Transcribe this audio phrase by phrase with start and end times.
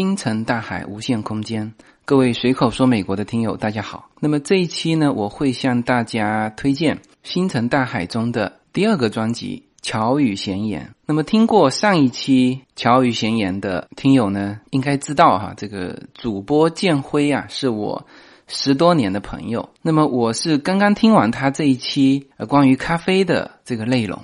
[0.00, 1.74] 星辰大海，无限空间。
[2.06, 4.08] 各位随口说美国的听友，大家好。
[4.18, 10.86] 那么这一期呢，我会向大家推荐《星辰大海》中的第二个专辑《乔语闲言》。
[11.04, 18.06] 那么听过上一期《乔语闲言》的听友呢，应该知道哈，这个主播建辉啊，是我
[18.46, 19.68] 十多年的朋友。
[19.82, 24.18] 那么我是刚刚听完他这一期呃关于咖啡的这个内容，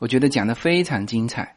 [0.00, 1.54] 我觉得讲的非常精彩。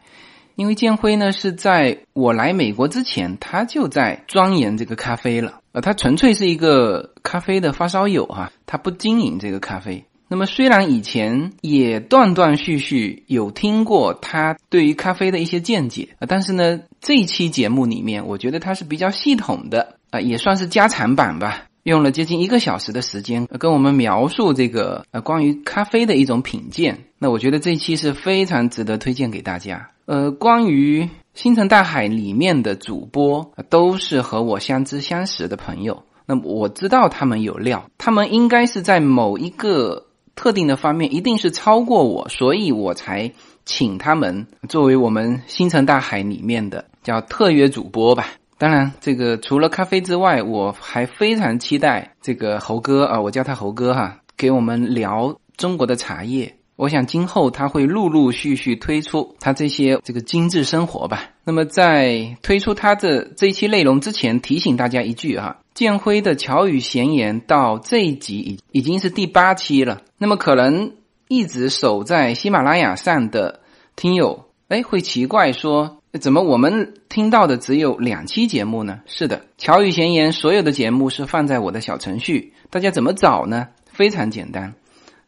[0.56, 5.62] 因为建辉呢是在我来美国之前，他就在钻研这个咖啡了。
[5.72, 10.06] 呃，他纯粹是一个咖啡的发烧友哈，他不经营这个咖啡。
[10.28, 21.66] 那么虽然以前也断断续续有听过他对于咖啡的一些见解啊，但是呢，这一期节目里面，我觉得他是比较系统的啊，也算是加长版吧。
[21.84, 27.06] 用了接近一个小时的时间，跟我们描述这个呃关于咖啡的一种品鉴。
[27.20, 29.90] 那我觉得这期是非常值得推荐给大家。
[30.06, 36.04] 呃，关于星辰大海里面的主播，都是和我相知相识的朋友。
[36.26, 43.32] 那么我知道他们有料，他们应该是在某一个特定的方面一定是超过我，所以我才
[43.66, 48.28] 请他们作为我们星辰大海里面的叫特约主播吧。
[48.58, 56.56] 当然，这个除了咖啡之外，我还非常期待这个猴哥啊，我叫他猴哥哈，给我们聊中国的茶叶。
[56.84, 61.30] 我想今后他会陆陆续续推出他这些这个精致生活吧。
[61.46, 70.02] 那么在推出他的这一期内容之前，提醒大家一句哈，建辉的巧语闲言到这一集已已经是第八期了。
[70.18, 70.92] 那么可能
[71.30, 73.62] 一直守在喜马拉雅上的
[73.96, 76.00] 听友，哎，会奇怪说。
[76.20, 79.00] 怎么我们听到的只有两期节目呢？
[79.08, 83.70] 是的，乔语闲言所有的节目是放在我的小程序，大家怎么找呢？
[83.86, 84.76] 非常简单，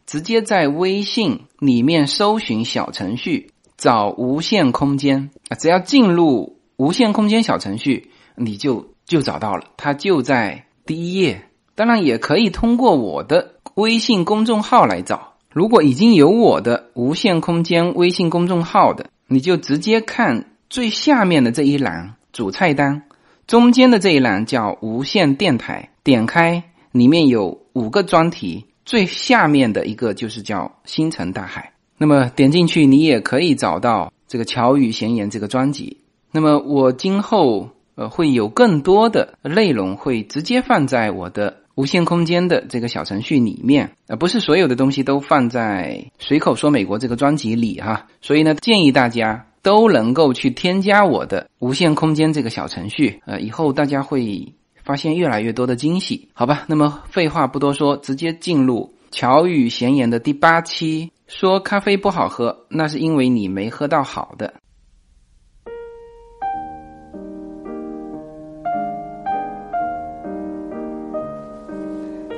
[0.06, 11.50] 直接在微信里面搜寻小程序，找无限空间啊，只要进入无限空间小程序，你就就找到了，它就在第一页。
[11.76, 20.52] 当然也可以通过我的微信公众号来找，如果已经有我的无限空间微信公众号的，你就直接看。
[20.67, 23.04] 最下面的这一栏主菜单，
[23.45, 31.73] 中间的这一栏叫无线电台，点开里面有五个专题，最下面的一个就是叫星辰大海。
[31.98, 35.98] 那么点进去，你也可以找到这个乔语闲言这个专辑。
[36.32, 48.08] 那么我今后呃会有更多的内容会直接放在我的无限空间的这个小程序里面，呃不是所有的东西都放在随口说美国这个专辑里哈。
[48.22, 49.48] 所以呢，建议大家。
[49.66, 54.54] 都能够去添加我的无限空间这个小程序，呃，以后大家会
[54.86, 56.64] 发现越来越多的惊喜，好吧？
[56.68, 61.12] 那么废话不多说，直接进入乔语闲言的第八期。
[61.26, 64.54] 说咖啡不好喝，那是因为你没喝到好的。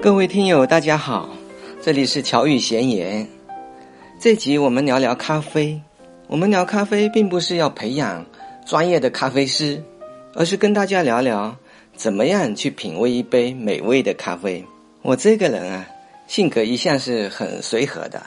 [0.02, 1.28] 各位听友，大家好，
[1.81, 3.28] 这里是乔语闲言，
[4.22, 5.81] 这集我们聊聊咖啡。
[6.28, 8.25] 我们聊咖啡，并不是要培养
[8.66, 9.84] 专业的咖啡师，
[10.34, 11.53] 而是跟大家聊聊
[11.97, 14.63] 怎么样去品味一杯美味的咖啡。
[15.02, 15.85] 我这个人啊，
[16.28, 18.22] 性格一向是很随和的，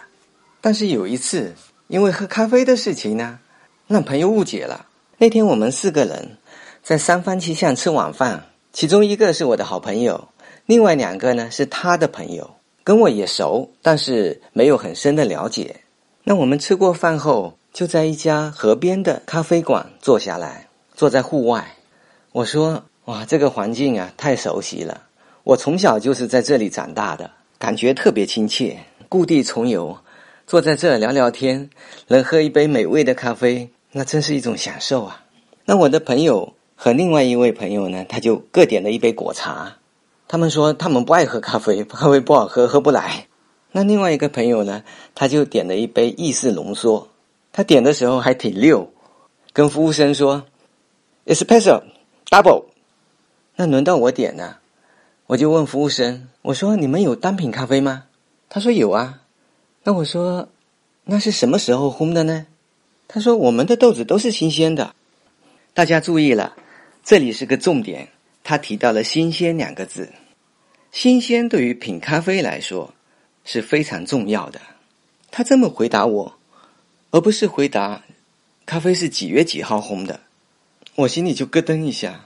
[0.61, 1.55] 但是有一次，
[1.87, 3.39] 因为喝咖啡的事情呢，
[3.87, 4.87] 让朋友误解了。
[5.17, 6.37] 那天我们四个人
[6.83, 10.29] 在三坊七巷吃晚饭，其中一个是我的好朋友，
[10.67, 12.51] 另外两个呢是他的朋友，
[12.85, 15.77] 跟我也熟，但是没有很深的了解。
[16.25, 17.57] 那我们吃过饭后。
[17.73, 21.77] 就在一家河边的咖啡馆坐下来，坐在户外。
[22.33, 25.03] 我说：“哇，这个环境啊，太熟悉了！
[25.43, 27.29] 我从小就是在这里长大的，
[27.59, 28.79] 感觉特别亲切，
[29.09, 29.99] 故地重游。
[30.47, 31.71] 坐在这聊聊天，
[32.07, 35.25] 能喝一杯美味的咖啡，那真是一种享受啊！”
[35.67, 39.79] 那我的朋友和另外一位朋友呢，他就各点了一杯果茶。
[40.29, 43.27] 他们说他们不爱喝咖啡，咖啡不好喝，喝不来。
[43.73, 44.85] 那另外一个朋友呢，
[45.17, 47.09] 他就点了一杯意式浓缩。
[47.53, 48.89] 他点的时候还挺溜，
[49.53, 50.45] 跟服务生说
[51.27, 51.83] ：“espresso
[52.31, 52.67] double。”
[53.61, 54.59] 那轮到我点了，
[55.27, 58.05] 我就问服务生：“我说你们有单品咖啡吗？”
[58.49, 59.21] 他说：“有啊。”
[59.85, 60.49] 那我说
[61.05, 62.47] ：“那是什么时候烘的呢？”
[63.07, 64.95] 他说：“我们的豆子都是新鲜的。”
[65.77, 66.57] 大家注意了，
[67.05, 68.09] 这里是个重点，
[68.43, 70.11] 他提到了“新鲜”两个字。
[70.91, 72.95] 新鲜对于品咖啡来说
[73.45, 74.59] 是非常重要的。
[75.31, 76.39] 他这么回答我。
[77.11, 78.05] 而不是回答
[78.65, 80.21] 咖啡是几月几号烘的，
[80.95, 82.25] 我心里就咯噔一下。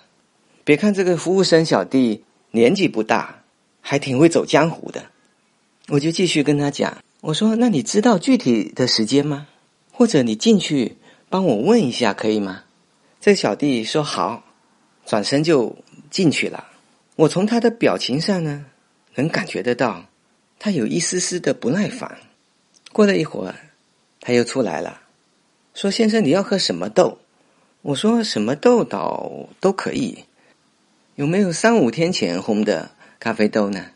[0.64, 3.42] 别看这个服务生小弟年纪不大，
[3.80, 5.04] 还挺会走江湖的。
[5.88, 9.46] 我就继续跟他讲，我说：“那你知道具体的时间吗？
[9.92, 10.96] 或者你进去
[11.28, 12.62] 帮我问一下可以吗？”
[13.20, 14.42] 这小弟说：“好。”
[15.04, 15.76] 转身就
[16.10, 16.66] 进去了。
[17.16, 18.64] 我从他的表情上呢，
[19.16, 20.06] 能感觉得到，
[20.58, 22.16] 他有一丝丝的不耐烦。
[22.90, 23.54] 过了一会儿，
[24.20, 25.02] 他又出来了，
[25.74, 27.18] 说：“先生，你要喝什么豆？”
[27.82, 29.30] 我说：“什么豆倒
[29.60, 30.24] 都可以。
[31.16, 33.86] 有没有三五天前烘的咖啡豆呢？”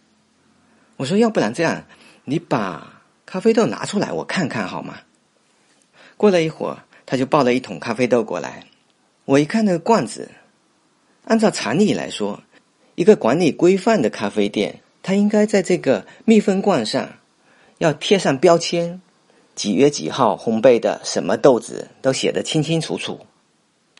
[0.96, 1.84] 我说：“要不然这样，
[2.24, 4.98] 你把咖啡豆拿出来，我看看好吗？”
[6.16, 8.64] 过了一会儿，他就抱了一桶咖啡豆过来。
[9.24, 10.30] 我一看那个罐子，
[11.24, 12.42] 按照常理来说，
[12.94, 17.10] 一个管理规范的咖啡店，它应该在这个密封罐上
[17.78, 19.00] 要贴上标签，
[19.54, 23.26] 几月几号烘焙的什么豆子都写得清清楚楚。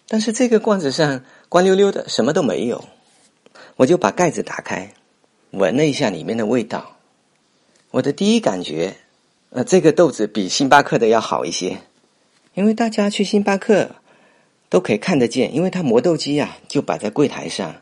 [0.09, 2.85] 但是这个罐子上光溜溜的，什么都没有。
[3.79, 4.93] 我就把盖子打开，
[5.53, 6.97] 闻了一下里面的味道。
[7.93, 8.97] 我的第一感觉，
[9.51, 11.79] 呃，这个豆子比星巴克的要好一些。
[12.55, 13.89] 因为大家去星巴克
[14.69, 17.73] 都可以看得见，因为它磨豆机啊就摆在柜台上，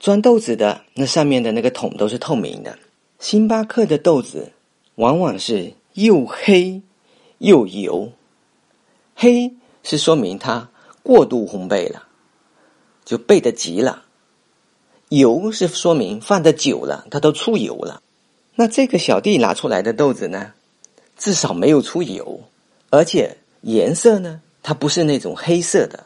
[0.00, 2.78] 装豆子的那上面的那个桶都是透明的。
[3.18, 4.50] 星巴克的豆子
[4.94, 6.80] 往往是又黑
[7.36, 8.10] 又油，
[9.14, 9.52] 黑
[9.82, 10.70] 是说明它
[11.02, 12.08] 过度烘焙了，
[13.04, 14.03] 就焙的急了；
[15.16, 18.02] 油是说明放的久了，它都出油了。
[18.54, 20.52] 那这个小弟拿出来的豆子呢，
[21.16, 22.40] 至少没有出油，
[22.90, 23.36] 而且。
[23.66, 24.42] 颜色呢？
[24.62, 26.04] 它不是那种黑色的，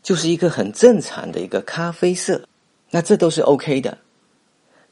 [0.00, 2.42] 就是一个很正常的一个咖啡色。
[2.90, 3.98] 那这都是 OK 的。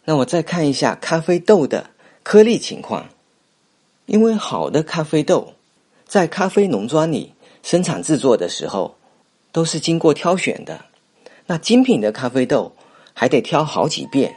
[0.05, 1.91] 那我再看一下咖啡豆的
[2.25, 3.07] 颗粒情况，
[4.07, 5.55] 因为好的咖啡豆
[6.09, 7.33] 在咖啡农庄里
[7.63, 8.97] 生产制作的时候
[9.53, 10.87] 都是经过挑选的。
[11.47, 12.73] 那精品的咖啡豆
[13.19, 14.37] 还得挑好几遍。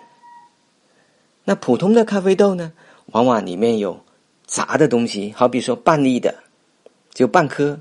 [1.44, 2.74] 那普通的咖啡豆呢，
[3.12, 4.04] 往往里面有
[4.48, 6.34] 杂的东西，好比说半粒的。
[7.14, 7.80] 就半颗，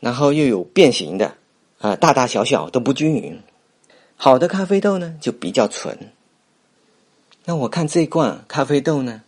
[0.00, 1.34] 然后又有变形的，
[1.78, 3.40] 啊，大大小小都不均匀。
[4.16, 5.96] 好的咖啡豆呢，就比较纯。
[7.46, 9.22] 那我看这罐咖啡豆呢，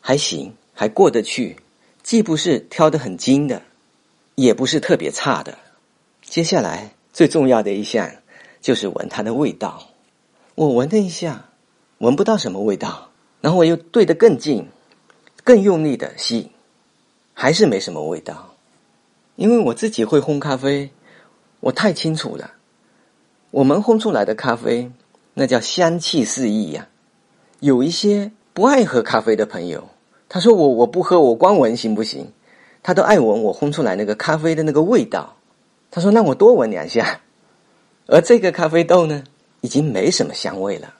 [0.00, 1.56] 还行，还过得去，
[2.02, 3.62] 既不是挑的很精的，
[4.34, 5.56] 也不是特别差的。
[6.20, 8.10] 接下来最重要的一项
[8.60, 9.88] 就是闻它的味道。
[10.56, 11.46] 我闻了一下，
[11.98, 13.10] 闻不到什么味道，
[13.40, 14.68] 然后我又对得更近，
[15.42, 16.52] 更用力的吸，
[17.32, 18.54] 还是没什么味道。
[19.34, 20.90] 因为我自己会烘咖啡，
[21.58, 22.52] 我太清楚了。
[23.50, 24.92] 我们烘出来的咖啡，
[25.34, 26.86] 那叫香气四溢呀。
[27.58, 29.88] 有一些不爱喝咖啡的朋友，
[30.28, 32.32] 他说我我不喝，我光闻行不行？
[32.84, 35.34] 他都爱闻我烘出来那个咖啡的那个味道。
[35.90, 37.22] 他说让我多闻两下。
[38.06, 39.24] 而这个咖啡豆呢，
[39.64, 40.92] 已经没什么香味了。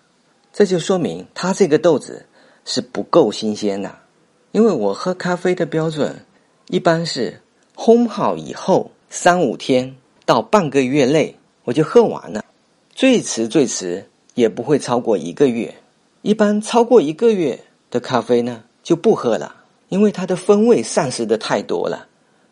[0.52, 2.24] 这就说明它这个豆子
[2.64, 3.94] 是不够新鲜的。
[4.52, 6.24] 因为我喝咖啡的标准
[6.68, 7.40] 一般是。
[7.76, 12.44] 烘好以后，三五天到半个月内，我就喝完了。
[12.94, 15.74] 最迟最迟也不会超过一个月。
[16.22, 17.58] 一般超过一个月
[17.90, 19.56] 的咖啡呢，就不喝了，
[19.88, 22.06] 因为它的风味丧失的太多了。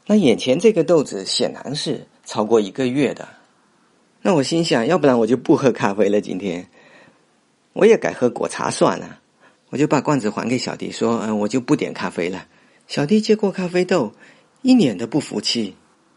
[0.05, 3.29] 那眼前这个豆子显然是超过一个月的。
[4.23, 6.21] 那我心想，要不然我就不喝咖啡了。
[6.21, 6.69] 今天
[7.73, 9.19] 我也改喝果茶算了。
[9.71, 12.47] 我就把罐子还给小弟，说：“嗯，我就不点咖啡了。”
[12.87, 14.15] 小弟接过咖啡豆。
[14.65, 15.75] 一脸的不服气，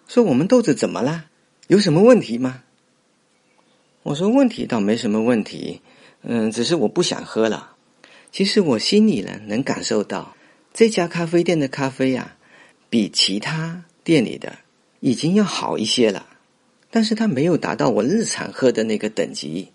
[0.07, 1.25] 说：“我们豆子怎么了？
[1.65, 2.61] 有什么问题吗？”
[4.03, 5.81] 我说：“问题倒没什么问题，
[6.21, 7.71] 嗯，只是我不想喝了。
[8.31, 10.35] 其实我心里呢，能感受到
[10.73, 12.35] 这家咖啡店的咖啡呀，
[12.87, 14.57] 比其他店里的
[14.99, 16.27] 已经要好一些了，
[16.95, 19.67] 但是它没有达到我日常喝的那个等级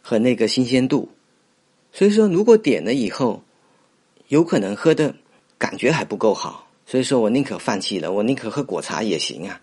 [0.00, 1.10] 和那个新鲜度。
[1.92, 3.44] 所以说，如果点了以后，
[4.28, 5.14] 有可能喝的
[5.58, 9.60] 感觉还不够好。”所以说我宁可放弃了，我宁可喝果茶也行啊。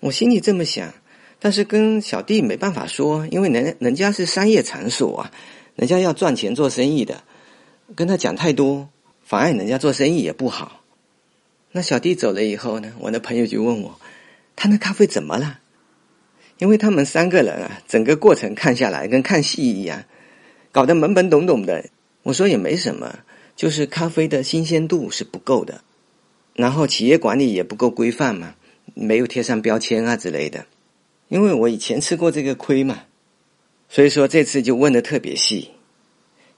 [0.00, 0.94] 我心里这么想，
[1.40, 5.30] 但是跟小弟没办法说，因为人人家是商业场所啊，
[5.76, 7.22] 人家要赚钱做生意的，
[7.94, 8.88] 跟他讲太多，
[9.22, 10.82] 妨碍人家做生意也不好。
[11.72, 14.00] 那小弟走了以后呢，我的朋友就问我，
[14.56, 15.60] 他那咖啡怎么了？
[16.58, 20.04] 因为他们三个人啊，整个过程看下来跟看戏一样，
[20.72, 21.84] 搞得懵懵懂懂的。
[22.24, 23.20] 我说也没什么，
[23.56, 25.82] 就是咖啡的新鲜度是不够的。
[26.54, 28.54] 然后企业管理也不够规范嘛，
[28.94, 30.66] 没有贴上标签啊之类的。
[31.28, 33.04] 因为我以前吃过这个亏嘛，
[33.88, 35.70] 所以说这次就问的特别细。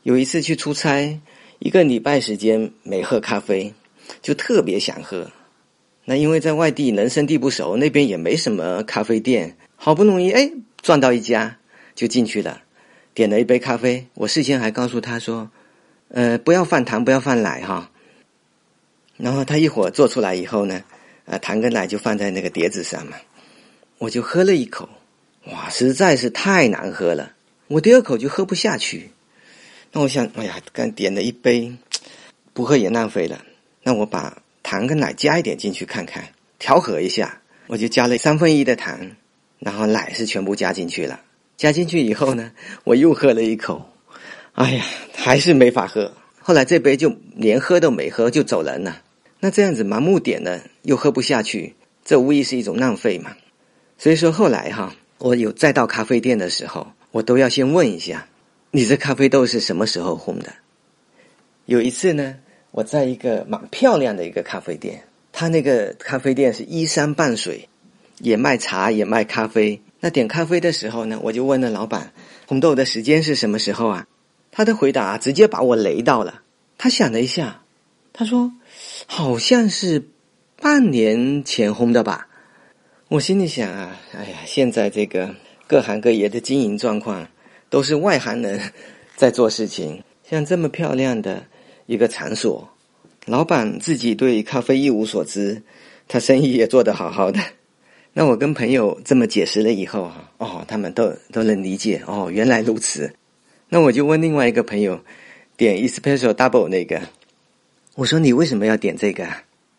[0.03, 1.21] 有一次去出差，
[1.59, 3.75] 一个礼拜时间没喝咖啡，
[4.23, 5.31] 就特别想喝。
[6.07, 11.57] 那因为在外地人生地不熟，那边也没什么咖啡店，好不容易哎撞到一家，
[11.95, 12.61] 就进去了，
[13.15, 14.07] 点了一杯咖啡。
[14.13, 15.51] 我事先还告诉他说，
[16.09, 17.91] 呃，不要放糖，不要放奶哈。
[19.17, 20.85] 然后他一会儿做出来以后呢，
[21.25, 23.17] 啊，糖跟奶就放在那个碟子上嘛，
[23.97, 24.87] 我就喝了一口，
[25.47, 27.33] 哇，实在是太难喝了，
[27.69, 29.09] 我第二口就喝不下去。
[29.93, 31.75] 那我想，哎呀，刚点了一杯，
[32.53, 33.43] 不喝也浪费了。
[33.83, 39.13] 那我把糖跟奶加一点进去看看，调和一下，我就加了三分一的糖，
[39.61, 41.21] 然后奶是全部加进去了。
[41.57, 42.51] 加进去以后呢，
[42.83, 43.89] 我又喝了一口，
[44.55, 46.13] 哎呀，还是没法喝。
[46.41, 49.01] 后来这杯就连喝都没喝就走人了。
[49.39, 53.37] 那这样子盲目点呢又喝不下去，这无疑是一种浪费嘛。
[53.97, 54.93] 所以说后来哈。
[55.23, 58.27] 我有再到咖啡店的时候，我都要先问一下，
[58.71, 60.51] 你这咖啡豆是什么时候烘的？
[61.67, 62.37] 有一次呢，
[62.71, 67.69] 我在一个蛮漂亮的一个咖啡店，它那个咖啡店是依山傍水，
[68.21, 69.83] 也卖茶也卖咖啡。
[69.99, 72.13] 那点咖啡的时候呢，我就问了老板，
[72.47, 74.07] 红豆的时间是什么时候啊？
[74.51, 76.43] 他的回答直接把我雷到了。
[76.79, 77.63] 他想了一下，
[78.13, 78.53] 他说，
[79.07, 80.09] 好像是
[80.57, 82.29] 半年前烘的吧。
[83.09, 85.35] 我心里想啊，哎呀，现在这个
[85.67, 87.29] 各行各业的经营状况，
[87.69, 88.73] 都是外行人
[89.17, 90.03] 在做事情。
[90.29, 91.45] 像这么漂亮的
[91.87, 92.69] 一个场所，
[93.27, 95.63] 老板自己对咖啡一无所知，
[96.09, 97.41] 他生意也做得好好的。
[98.13, 103.15] 那我跟朋友这么解释了以后，哈，哦，他们都都能理解，哦，原来如此。
[103.69, 105.01] 那我就问另外一个朋友，
[105.57, 107.01] 点 espresso double 那个，
[107.95, 109.27] 我说你为什么要点这个？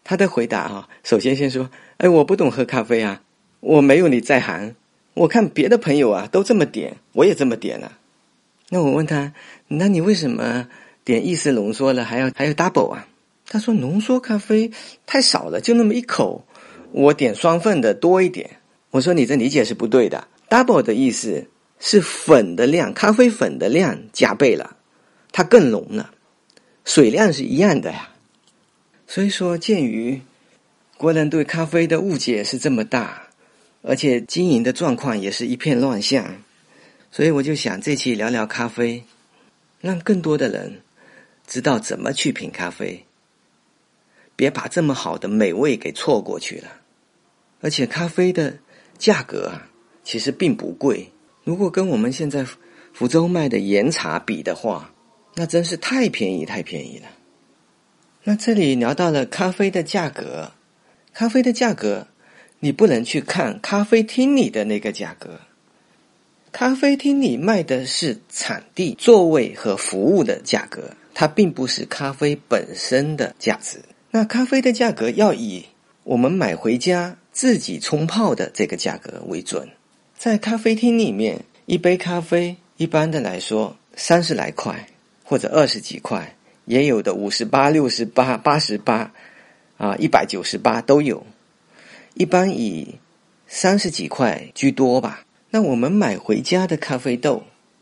[0.03, 1.69] 他的回答哈，首先先说。
[1.97, 3.21] 哎，我不懂喝咖啡啊，
[3.59, 4.75] 我没有你在行。
[5.13, 7.95] 我看别的朋友啊都这么点，我也这么点了。
[8.69, 9.33] 那我问他，
[9.67, 10.67] 那你为什么
[11.03, 13.07] 点意式浓缩了还要还要 double 啊？
[13.45, 14.71] 他说浓缩咖啡
[15.05, 16.43] 太少了，就那么一口，
[16.91, 18.49] 我点双份的多一点。
[18.91, 21.47] 我说你这理解是不对的，double 的意思
[21.79, 24.77] 是粉的量，咖啡粉的量加倍了，
[25.31, 26.13] 它更浓了，
[26.85, 28.09] 水量是一样的呀。
[29.07, 30.21] 所以说，鉴于。
[30.97, 33.23] 国人对咖啡的误解是这么大，
[33.81, 36.43] 而且经营的状况也是一片乱象，
[37.11, 39.03] 所以我就想这期聊聊咖啡，
[39.79, 40.81] 让更多的人
[41.47, 43.03] 知道怎么去品咖啡，
[44.35, 46.80] 别把这么好的美味给错过去了。
[47.61, 48.57] 而且咖啡的
[48.97, 49.69] 价格啊，
[50.03, 51.11] 其实并不贵，
[51.43, 52.45] 如果跟我们现在
[52.91, 54.93] 福州卖的岩茶比的话，
[55.35, 57.07] 那真是太便宜太便宜了。
[58.23, 60.51] 那这里聊到了咖啡的价格。
[61.13, 62.07] 咖啡的价格，
[62.59, 65.39] 你不能去看咖啡厅里的那个价格。
[66.51, 73.79] 咖啡厅里卖的是产地、座位和服务的价格，它并不是咖啡本身的价值。
[74.11, 75.65] 那咖啡的价格要以
[76.03, 79.69] 我们买回家自己冲泡的这个价格为准。
[80.17, 84.87] 在咖啡厅里面，一杯咖啡一般的来说三十来块，
[85.23, 86.35] 或者二十几块，
[86.65, 89.11] 也有的五十八、六十八、八十八。
[89.77, 91.25] 啊，一百九十八都有，
[92.13, 92.99] 一般以
[93.47, 95.25] 三十几块居多吧。
[95.49, 97.41] 那我们买回家的咖啡豆，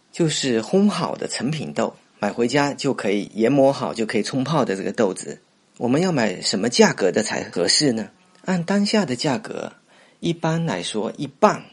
[0.10, 5.42] 就是烘好的成品豆，买回家就可以研磨好就可以冲泡的这个豆子。
[5.76, 8.08] 我们要买什么价格的才合适呢？
[8.46, 9.74] 按当下的价格，
[10.20, 11.64] 一般来说一磅，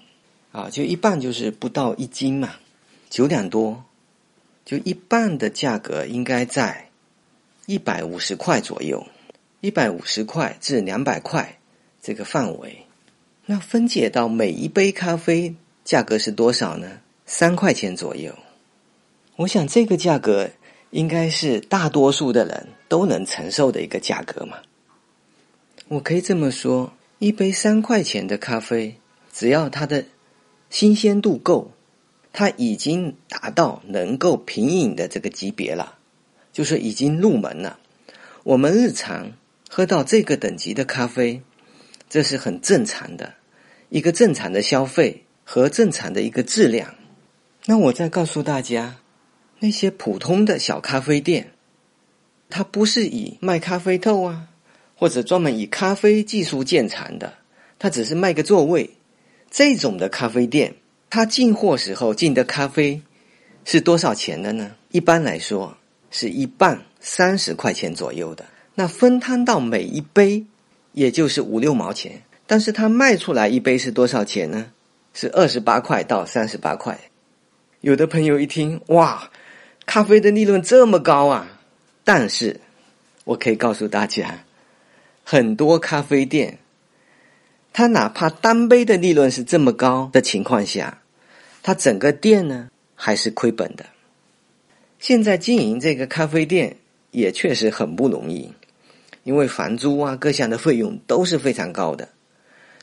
[0.52, 2.56] 啊，就一磅就是不到一斤嘛，
[3.10, 3.84] 九两多，
[4.64, 6.88] 就一磅的价格应该在
[7.66, 9.06] 一百五十块左右。
[9.62, 11.58] 一百五十块至两百块
[12.00, 12.86] 这个范围，
[13.46, 17.00] 那分解到每一杯咖啡价格是多少呢？
[17.24, 18.32] 三块钱左右。
[19.36, 20.48] 我想这个价格
[20.90, 24.58] 应该是大多数的人都能承受的一个价格嘛。
[25.88, 28.96] 我可以这么说，一杯三块钱的咖啡，
[29.32, 30.04] 只要它的
[30.70, 31.72] 新鲜度够，
[32.32, 35.98] 它已经达到能够品饮的这个级别了，
[36.52, 37.78] 就是已经入门了。
[38.44, 39.32] 我们日常。
[39.68, 41.42] 喝到这个等级的咖啡，
[42.08, 43.34] 这是很正常的，
[43.90, 46.94] 一个正常的消费和正常的一个质量。
[47.66, 49.00] 那我再告诉大家，
[49.58, 51.50] 那些普通的小咖啡店，
[52.48, 54.48] 它不是以卖咖啡豆啊，
[54.96, 57.34] 或者专门以咖啡技术见长的，
[57.78, 58.90] 他只是卖个座位。
[59.50, 60.74] 这种的咖啡店，
[61.08, 63.00] 他进货时候进的咖啡
[63.64, 64.72] 是多少钱的呢？
[64.90, 65.76] 一般来说，
[66.10, 68.44] 是一半三十块钱左右的。
[68.74, 70.44] 那分摊到每一杯，
[70.92, 74.72] 也就是五六毛钱，但是它卖出来一杯是多少钱呢？
[75.14, 76.98] 是二十八块到三十八块。
[77.80, 79.30] 有的朋友一听，哇，
[79.86, 81.60] 咖啡的利润这么高啊！
[82.04, 82.60] 但是，
[83.24, 84.44] 我可以告诉大家，
[85.28, 86.58] 很多咖啡店，
[87.72, 91.02] 它哪怕单杯的利润是这么高的情况下，
[91.64, 93.86] 它整个店呢还是亏本的。
[95.00, 96.76] 现在经营这个咖啡店
[97.10, 98.52] 也确实很不容易。
[99.24, 102.08] 因为房租啊，各项的费用都是非常高的，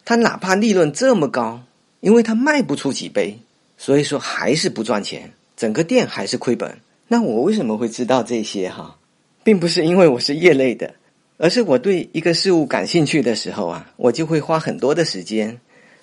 [0.03, 1.63] 他哪怕利润这么高，
[2.01, 3.39] 因为他卖不出几杯，
[3.77, 6.77] 所以说还是不赚钱，整个店还是亏本。
[7.07, 8.97] 那我为什么会知道这些哈？
[9.45, 10.93] 并不是因为我是业内的，
[11.37, 15.59] 而是我对一个事物感兴趣的时候啊，我就会花很多的时间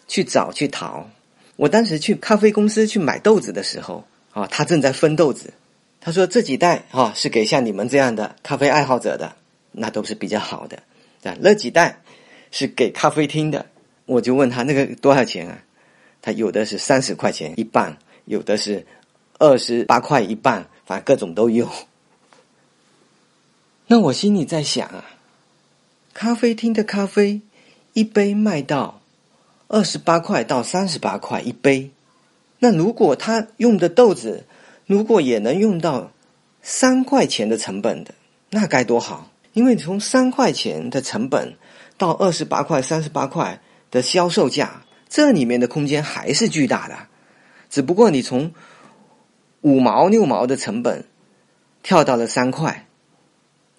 [0.08, 1.08] 去找去淘。
[1.56, 5.52] 我当时去咖啡公司去买豆子的时候啊，他正在分豆子，
[6.00, 9.36] 他说这几袋啊是给像你们这样的咖啡爱好者的，
[9.72, 10.82] 那都是比较好的
[11.22, 12.02] 啊，那几袋
[12.50, 13.66] 是给咖啡厅的。
[14.06, 15.62] 我就问他那个多少钱啊？
[16.22, 18.84] 他有的是三十块钱一半，有的是
[19.38, 21.68] 二十八块一半，反正各种都有。
[23.86, 25.04] 那我心里在想啊，
[26.12, 27.40] 咖啡厅的咖啡
[27.92, 29.00] 一杯卖到
[29.68, 31.90] 二十八块到三十八块一杯，
[32.58, 34.44] 那如果他用的豆子
[34.86, 36.10] 如果也能用到
[36.62, 38.14] 三块钱的成本的，
[38.50, 39.30] 那该多好！
[39.52, 41.56] 因为从三块钱的成本
[41.96, 46.96] 到二十八块、三十八块的销售价，这里面的空间还是巨大的。
[47.70, 48.52] 只不过你从
[49.60, 51.04] 五毛六毛的成本
[51.82, 52.86] 跳到了三块。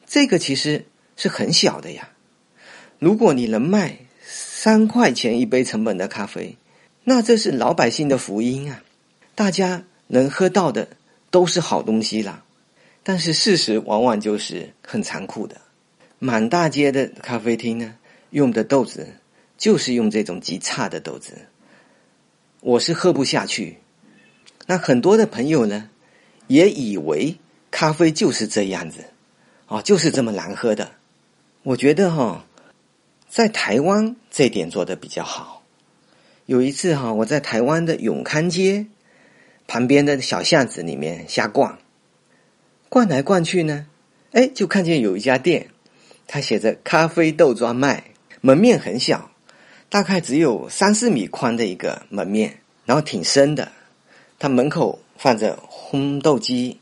[0.07, 0.85] 这个其实
[1.15, 2.09] 是很小的呀。
[3.01, 6.55] 如果你能卖三块钱一杯成本的咖啡，
[7.03, 8.83] 那这是老百姓的福音啊！
[9.33, 10.87] 大家能喝到的
[11.31, 12.43] 都是好东西啦。
[13.01, 15.59] 但是事实往往就是很残酷的，
[16.19, 17.95] 满大街的咖啡厅呢，
[18.29, 19.15] 用的豆子
[19.57, 21.33] 就是用这种极差的豆子，
[22.59, 23.77] 我是喝不下去。
[24.67, 25.89] 那很多的朋友呢，
[26.45, 27.35] 也以为
[27.71, 28.99] 咖啡就是这样子。
[29.65, 30.91] 哦，就是这么难喝的。
[31.63, 32.45] 我觉得哈，
[33.31, 35.63] 在台湾这点做的比较好。
[36.47, 38.87] 有一次哈，我在台湾的永康街
[39.67, 41.79] 旁边的小巷子里面瞎逛，
[42.89, 43.87] 逛来逛去呢，
[44.33, 45.69] 哎，就看见有一家店，
[46.27, 48.03] 它写着“咖啡豆专卖”，
[48.41, 49.31] 门面很小，
[49.87, 53.71] 大概只有三四米宽的一个门面，然后挺深的。
[54.39, 56.81] 它门口放着烘豆机，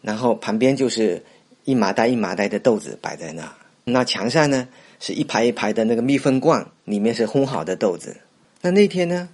[0.00, 1.22] 然后旁边就是。
[1.64, 3.54] 一麻袋一麻袋的豆子摆在那，
[3.84, 4.66] 那墙上呢
[5.00, 8.16] 是一排一排的那个密封罐，里面是烘好的豆子。
[8.60, 9.28] 那那天呢，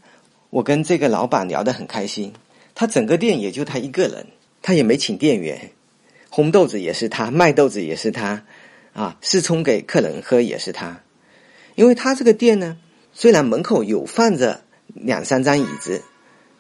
[0.51, 2.33] 我跟这个老板聊得很开心，
[2.75, 4.27] 他整个店也就他一个人，
[4.63, 5.71] 他也没请店员，
[6.31, 8.45] 烘豆子也是他，卖豆子也是他，
[8.93, 11.01] 啊，试冲给客人喝也是他。
[11.75, 12.77] 因为他这个店呢，
[13.13, 16.03] 虽然门口有放着两三张椅子，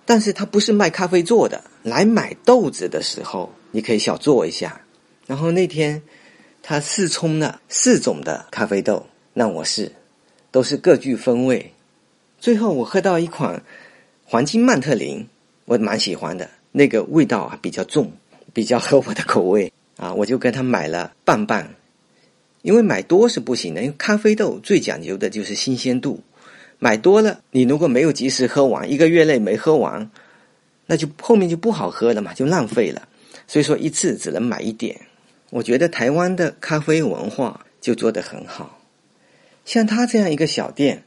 [0.07, 4.81] 但是他不是卖咖啡座的，来买豆子的时候，你可以小坐一下。
[5.27, 6.03] 然后那天，
[6.67, 9.93] 他试冲了四种的咖啡豆让我试，
[10.51, 11.71] 都是各具风味。
[12.41, 13.63] 最后我喝到一款
[14.25, 15.27] 黄金曼特林，
[15.67, 18.11] 我蛮喜欢的，那个味道啊比较重，
[18.55, 21.69] 比较合我的口味啊，我就跟他买了半半。
[22.63, 26.23] 因为买多是不行的，因为咖啡豆最讲究的就是新鲜度，
[26.79, 30.11] 买多了你如果没有及时喝完，一个月内没喝完，
[30.87, 33.07] 那就后面就不好喝了嘛，就浪费了。
[33.47, 34.99] 所以说一次只能买一点。
[35.55, 38.81] 我觉得台湾的咖啡文化就做得很好，
[39.65, 41.05] 像他这样一个小店，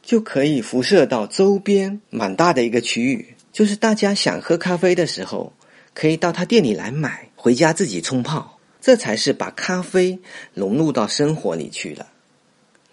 [0.00, 3.34] 就可以辐射到周边蛮大的一个区域。
[3.52, 5.52] 就是大家想喝咖啡的时候，
[5.92, 10.20] 可以到他店里来买，回家自己冲泡，这才是把咖啡
[10.54, 12.06] 融入到生活里去了。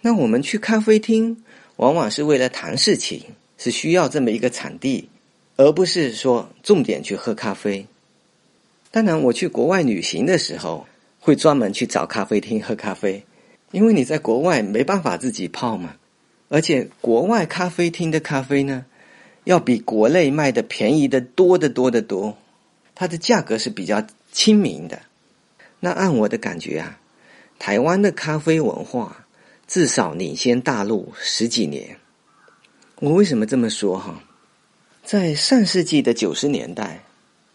[0.00, 1.44] 那我们去咖啡厅，
[1.76, 3.22] 往往是为了谈事情，
[3.56, 5.08] 是需要这么一个场地，
[5.54, 7.86] 而不是说重点去喝咖啡。
[8.94, 10.86] 当然，我去国外旅行的时候，
[11.18, 13.24] 会专门去找咖啡厅喝咖啡，
[13.72, 15.96] 因为你在国外没办法自己泡嘛。
[16.48, 18.84] 而且，国外咖啡厅的咖啡呢，
[19.42, 22.38] 要比国内卖的便宜的多得多得多，
[22.94, 25.02] 它的价格是比较亲民的。
[25.80, 27.00] 那按我的感觉啊，
[27.58, 29.26] 台湾的咖啡文化
[29.66, 31.96] 至少领先大陆十几年。
[33.00, 34.22] 我为什么这么说哈？
[35.02, 37.02] 在上世纪的九十年代，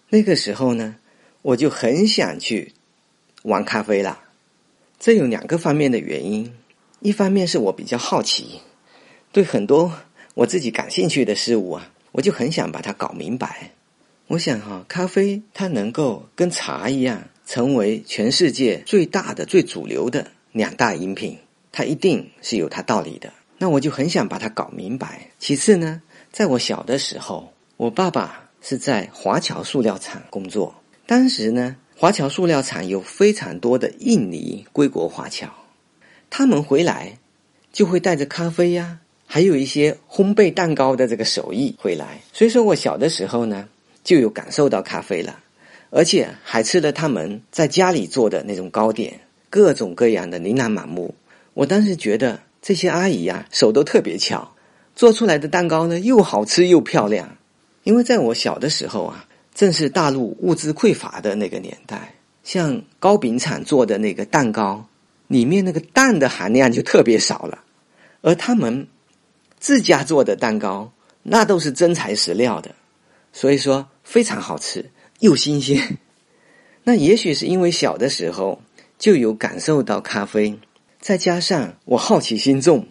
[0.10, 0.97] 那个时候呢。
[1.41, 2.73] 我就很想去
[3.43, 4.19] 玩咖啡了，
[4.99, 6.54] 这有两个方面的原因。
[6.99, 8.60] 一方面是我比较好奇，
[9.32, 9.93] 对很多
[10.34, 13.71] 我自己感兴趣的事物啊，我就很想把它搞明白。
[14.28, 21.38] 我想哈，咖啡它能够跟茶一样，成为全世界最大的、最主流的两大饮品，
[21.71, 23.32] 它一定是有它道理的。
[23.58, 25.32] 那我就很想把它搞明白。
[25.39, 30.75] 其次呢，在我小的时候，我爸爸是在华侨塑料厂工作。
[31.10, 35.50] 当时呢，华侨塑料厂有非常多的印尼归国华侨，
[36.30, 37.17] 他们回来
[37.74, 42.22] 就会带着咖啡呀，还有一些烘焙蛋糕的这个手艺回来。
[42.32, 43.67] 所以说我小的时候呢，
[44.04, 45.39] 就有感受到咖啡了，
[45.89, 49.19] 而且还吃了他们在家里做的那种糕点，
[49.50, 51.15] 各种各样的琳琅满目。
[51.56, 54.54] 我当时觉得这些阿姨呀，手都特别巧，
[54.95, 57.36] 做出来的蛋糕呢又好吃又漂亮。
[57.82, 59.26] 因为在我小的时候啊，
[59.60, 64.88] 正是大陆物资匮乏的那个年代，像糕饼厂做的那个蛋糕，
[65.28, 67.62] 里面那个蛋的含量就特别少了，
[68.22, 68.88] 而他们
[69.60, 70.93] 自家做的蛋糕，
[71.24, 72.74] 那都是真材实料的，
[73.34, 75.98] 所以说非常好吃又新鲜。
[76.86, 78.62] 那也许是因为小的时候
[78.98, 80.58] 就有感受到咖啡，
[81.02, 82.88] 再加上我好奇心重，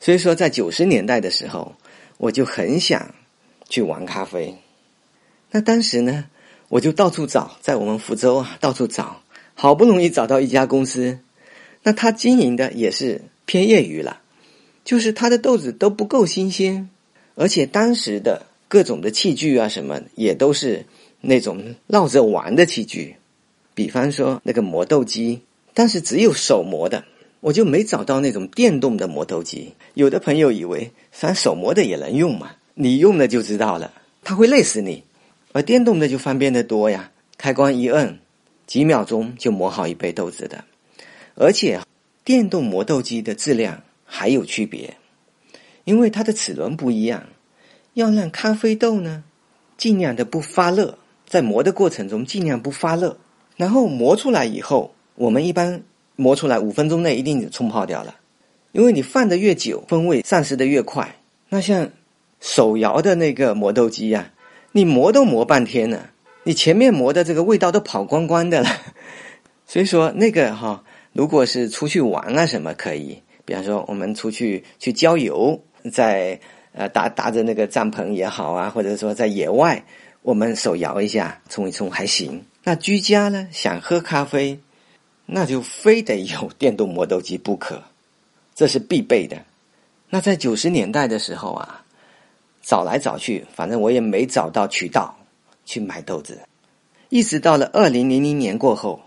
[0.00, 1.76] 所以说在九十年代的时候，
[2.16, 3.14] 我就很想。
[3.70, 4.56] 去玩咖啡，
[5.50, 6.26] 那当时呢，
[6.68, 9.22] 我就到处找，在我们福州啊，到处找，
[9.54, 11.18] 好不容易找到一家公司，
[11.82, 14.20] 那他经营的也是偏业余了，
[14.84, 16.90] 就是他的豆子都不够新鲜，
[17.34, 20.84] 而且当时的各种的器具啊什么也都是
[21.20, 23.16] 那种闹着玩的器具，
[23.74, 25.40] 比方说那个磨豆机，
[25.72, 27.04] 但是只有手磨的，
[27.40, 29.72] 我就没找到那种电动的磨豆机。
[29.94, 32.50] 有的朋友以为，反正手磨的也能用嘛。
[32.74, 35.02] 你用了就知道了，它会累死你，
[35.52, 37.10] 而电动的就方便的多呀。
[37.36, 38.18] 开关一摁，
[38.66, 40.64] 几秒钟就磨好一杯豆子的。
[41.36, 41.80] 而且，
[42.24, 44.96] 电动磨豆机的质量还有区别，
[45.84, 47.26] 因为它的齿轮不一样，
[47.94, 49.22] 要让咖啡豆呢
[49.76, 53.16] 尽量的不发热，在磨的过程中尽量不发热。
[53.56, 55.82] 然后磨出来以后，我们一般
[56.16, 58.16] 磨出来五分钟内一定冲泡掉了，
[58.72, 61.16] 因为你放的越久，风味丧失的越快。
[61.48, 61.90] 那像。
[62.40, 64.30] 手摇的那个磨豆机呀，
[64.78, 66.10] 你磨都磨半天了，
[66.44, 68.70] 你前面磨的这个味道都跑光光的了。
[69.66, 75.60] 所以说那个哈，如果是出去玩啊什么可以，比方说我们出去去郊游，
[75.90, 76.38] 在
[76.70, 79.84] 呃搭搭着那个帐篷也好啊，或者说在野外，
[80.22, 82.44] 我们手摇一下冲一冲还行。
[82.62, 84.60] 那居家呢，想喝咖啡，
[85.26, 87.82] 那就非得有电动磨豆机不可，
[88.54, 89.38] 这是必备的。
[90.10, 91.82] 那在九十年代的时候啊。
[92.68, 95.16] 找来找去，反正我也没找到渠道
[95.64, 96.38] 去买豆子。
[97.08, 99.00] 一直到了二零零零年过后，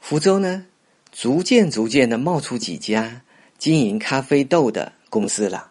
[0.00, 0.66] 福州呢，
[1.12, 3.22] 逐渐逐渐的冒出几家
[3.56, 5.70] 经营咖啡豆的公司了。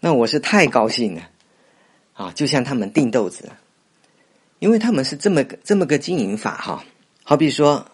[0.00, 1.28] 那我是太高兴了，
[2.14, 3.50] 啊，就向他们订豆子，
[4.58, 6.82] 因为他们是这么个这么个经营法哈。
[7.24, 7.84] 好比说，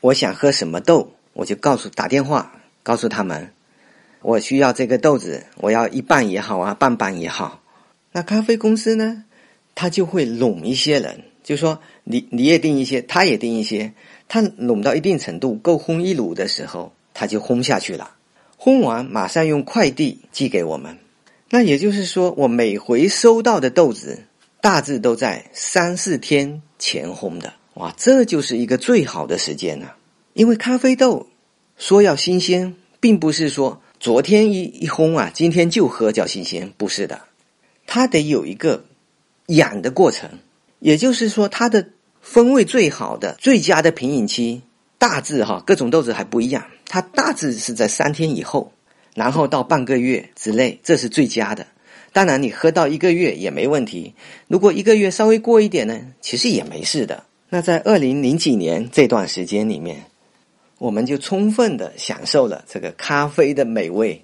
[0.00, 3.53] 我想喝什么豆，我就告诉打电话告诉他们。
[4.24, 7.60] 我需要这个豆子，我要一半也好啊，半半也好。
[8.10, 9.22] 那咖啡公司呢，
[9.74, 13.92] 他就会拢一些人，就说你你也订一些，他也订一些。
[14.26, 18.16] 他拢到一定程度，够烘一炉的时候，他就烘下去了。
[18.58, 20.96] 烘完马上用快递寄给我们。
[21.50, 24.24] 那也就是说，我每回收到的豆子，
[24.62, 27.52] 大致都在三四天前烘的。
[27.74, 29.96] 哇，这就是一个最好的时间了。
[30.32, 31.26] 因为咖啡豆
[31.76, 33.82] 说要新鲜，并不是说。
[34.04, 37.22] 昨天一一烘啊，今天就喝叫新鲜，不是的，
[37.86, 38.84] 它得有一个
[39.46, 40.28] 养的过程。
[40.78, 41.88] 也就是说，它的
[42.20, 44.60] 风味最好的、最佳的品饮期，
[44.98, 48.74] 大致哈，各种豆子还不一样，它大致是在三天以后，
[49.14, 51.66] 然后到半个月之内，这是最佳的。
[52.12, 54.12] 当然，你喝到一个月也没问题。
[54.48, 57.24] 如果一个月稍微过一点呢，其实也没事的。
[57.48, 60.04] 那在二零零几年这段时间里面。
[60.84, 64.22] 我们就充分的享受了这个咖啡的美味。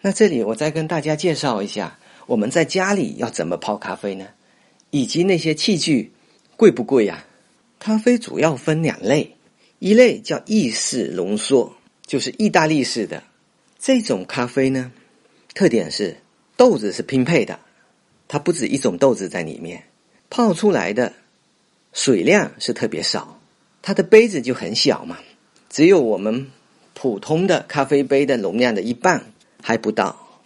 [0.00, 4.28] 那这里我再跟大家介绍一下，我们在家里要怎么泡咖啡呢？
[4.90, 6.12] 以及那些器具
[6.56, 7.26] 贵不贵呀？
[7.80, 9.34] 咖啡主要分两类，
[9.80, 11.74] 一类叫意式浓缩，
[12.06, 13.24] 就是意大利式的
[13.76, 14.92] 这种咖啡呢，
[15.54, 16.16] 特点是
[16.56, 17.58] 豆子是拼配的，
[18.28, 19.82] 它不止一种豆子在里面，
[20.30, 21.12] 泡出来的
[21.92, 23.40] 水量是特别少，
[23.82, 25.18] 它的杯子就很小嘛。
[25.74, 26.52] 只有我们
[26.94, 29.24] 普通的咖啡杯的容量的一半
[29.60, 30.38] 还不到。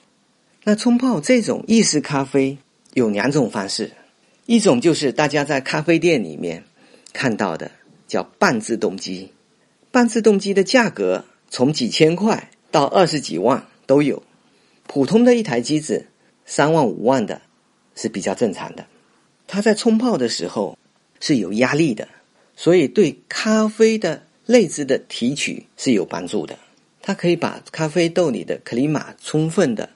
[0.64, 2.56] 那冲泡这种意式咖啡
[2.94, 3.90] 有两种方式，
[4.46, 6.64] 一种就是大家在咖啡店里面
[7.12, 7.70] 看到的
[8.06, 9.30] 叫半自动机，
[9.90, 14.22] 半自动机的价格从几千块到二十几万都有，
[14.86, 16.06] 普通的一台机子
[16.46, 17.42] 三万五万的
[17.94, 18.86] 是比较正常的。
[19.46, 20.78] 它在冲泡的时候
[21.20, 22.08] 是有压力的，
[22.56, 24.22] 所以对咖啡的。
[24.50, 26.58] 内汁的提取是有帮助的，
[27.02, 29.90] 它可以把咖啡豆里的克里马充分的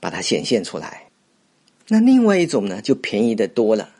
[0.00, 1.02] 把它显现出来。
[1.88, 3.90] 那另外一种呢，就便宜的多了，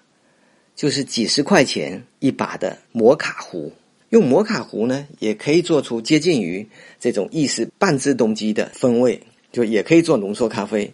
[0.74, 3.70] 就是几十块钱一把的摩卡壶。
[4.08, 6.66] 用摩卡壶呢，也可以做出接近于
[6.98, 10.90] 这种意式半自动机的风味，就也可以做浓缩咖啡。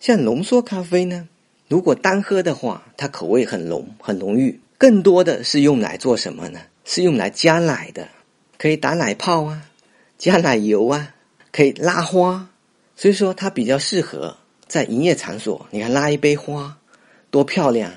[0.00, 1.26] 像浓缩咖啡呢，
[1.66, 6.60] 如果单喝的话，它口味很浓很浓郁，更多的是用来做什么呢？
[6.84, 8.06] 是用来加奶的。
[8.58, 9.62] 可以打奶泡啊，
[10.18, 11.14] 加奶油啊，
[11.52, 12.50] 可以拉花，
[12.96, 16.76] 所以说它比较适合在营业场所，你看拉一杯花，
[17.30, 17.92] 多漂亮！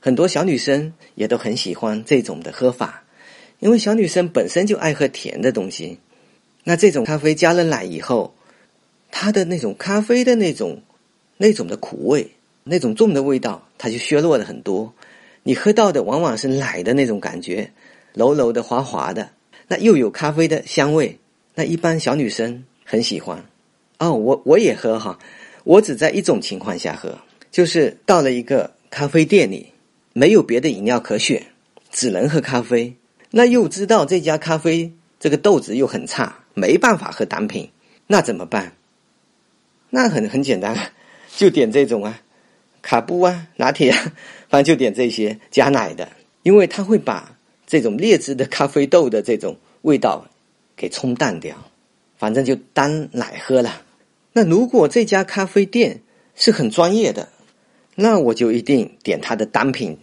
[0.00, 3.04] 很多小女生也都很喜欢这种的喝法，
[3.60, 6.00] 因为小女生本身就爱喝甜的东西。
[6.64, 8.34] 那这种咖啡加了奶以后，
[9.10, 10.82] 它的那种咖啡的那种
[11.36, 12.32] 那种的苦味，
[12.64, 14.94] 那种重的味道，它就削弱了很多。
[15.42, 17.72] 你喝到的往往是奶的那种感觉，
[18.14, 19.30] 柔柔的、滑滑的，
[19.72, 21.18] 那又有咖啡的香味。
[21.54, 23.42] 那一般小女生很喜欢。
[23.98, 25.18] 哦，我我也喝哈，
[25.64, 27.16] 我只在一种情况下喝，
[27.50, 29.72] 就是到了一个咖啡店里。
[30.12, 31.42] 没有别的饮料可选，
[31.90, 32.94] 只能喝咖啡。
[33.30, 37.70] 那又知道这家咖啡这个豆子又很差，没办法喝单品，
[38.08, 38.76] 那怎么办？
[39.88, 40.92] 那很很简单，
[41.34, 42.20] 就点这种啊，
[42.82, 44.12] 卡布啊，拿铁啊，
[44.50, 46.10] 反正就点这些加奶的，
[46.42, 47.31] 因为它会把
[47.72, 50.26] 这种劣质的咖啡豆的这种味道
[50.76, 51.56] 给冲淡掉，
[52.18, 53.80] 反正就当奶喝了。
[54.34, 56.02] 那如果这家咖啡店
[56.34, 57.30] 是很专业的。
[57.94, 59.96] 那我就一定点它的单品，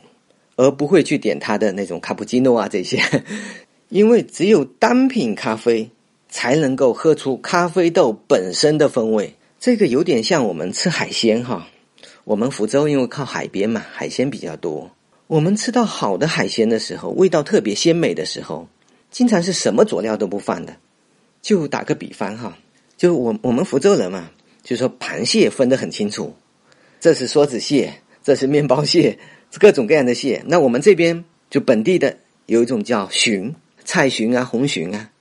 [0.55, 3.03] 而不会去点它的那种卡布奇诺啊这些，
[3.89, 5.91] 因为只有单品咖啡
[6.27, 9.35] 才能够喝出咖啡豆本身的风味。
[9.59, 11.67] 这个有点像我们吃海鲜哈，
[12.23, 14.89] 我们福州因为靠海边嘛，海鲜比较多。
[15.29, 18.67] 我们吃到好的海鲜的时候，味道特别鲜美的时候，
[19.11, 20.75] 经常是什么佐料都不放的。
[21.39, 22.57] 就打个比方哈，
[22.97, 24.31] 就我我们福州人嘛，
[24.63, 26.33] 就说螃蟹分得很清楚。
[26.99, 29.19] 这是梭子蟹，这是面包蟹，
[29.59, 30.43] 各种各样的蟹。
[30.47, 33.53] 那我们这边就本地的有一种叫鲟，
[33.85, 35.11] 菜鲟啊，红鲟啊，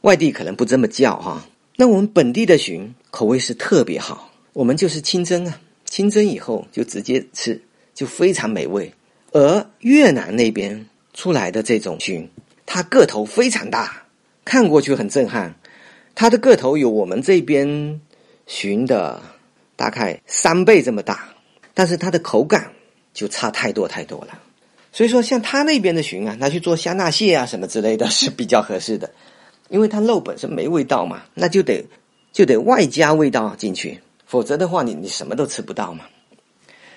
[0.00, 1.46] 外地可能不这么叫哈。
[1.76, 7.62] 那我们本地的鲟口味是特别好，我们就是清蒸啊，清蒸以后就直接吃，
[7.94, 8.92] 就非常美味。
[9.32, 12.28] 而越南那边出来的这种鲟，
[12.64, 14.04] 它个头非常大，
[14.44, 15.54] 看过去很震撼，
[16.14, 18.00] 它的个头有我们这边
[18.46, 19.20] 鲟的。
[19.74, 21.30] 大概三倍这么大，
[21.74, 22.70] 但是它的口感
[23.12, 24.38] 就差太多太多了。
[24.92, 29.10] 所以说，像他那边的鲟啊，拿去做香辣蟹啊什么之类的是比较合适的，
[29.70, 31.84] 因为它肉本身没味道嘛，那就得
[32.32, 36.04] 就得外加味道进去，否则的话，你你什么都吃不到嘛。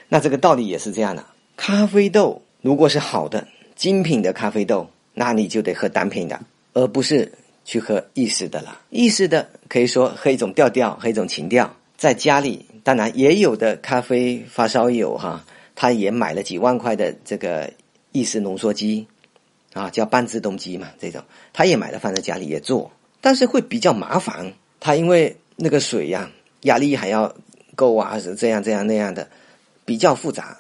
[0.08, 1.26] 那这个道理也是这样的。
[1.58, 6.40] 咖啡豆如果是好的精品的咖啡豆，那你就得喝单品的，
[6.74, 7.32] 而不是
[7.64, 8.82] 去喝意式的了。
[8.90, 12.66] 意式的可以说喝一种调调，喝一种情调，在家里。
[12.84, 17.72] 当然，也有的咖啡发烧友哈，他也买了几万块的这个
[18.12, 19.08] 意式浓缩机，
[19.74, 22.92] 啊，叫半自动机嘛，这种他也买了放在家里也做，
[23.22, 24.54] 但是会比较麻烦。
[24.80, 26.30] 他因为那个水呀，
[26.62, 27.36] 压力还要
[27.76, 29.28] 够啊，是这样这样那样的，
[29.84, 30.56] 比较复杂。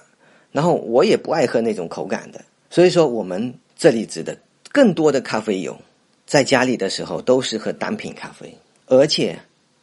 [0.55, 2.39] 然后我也不爱喝那种口感的，
[2.69, 4.37] 所以说我们这里指的
[4.71, 5.77] 更多的咖啡友，
[6.25, 9.37] 在家里的时候都是喝单品咖啡，而且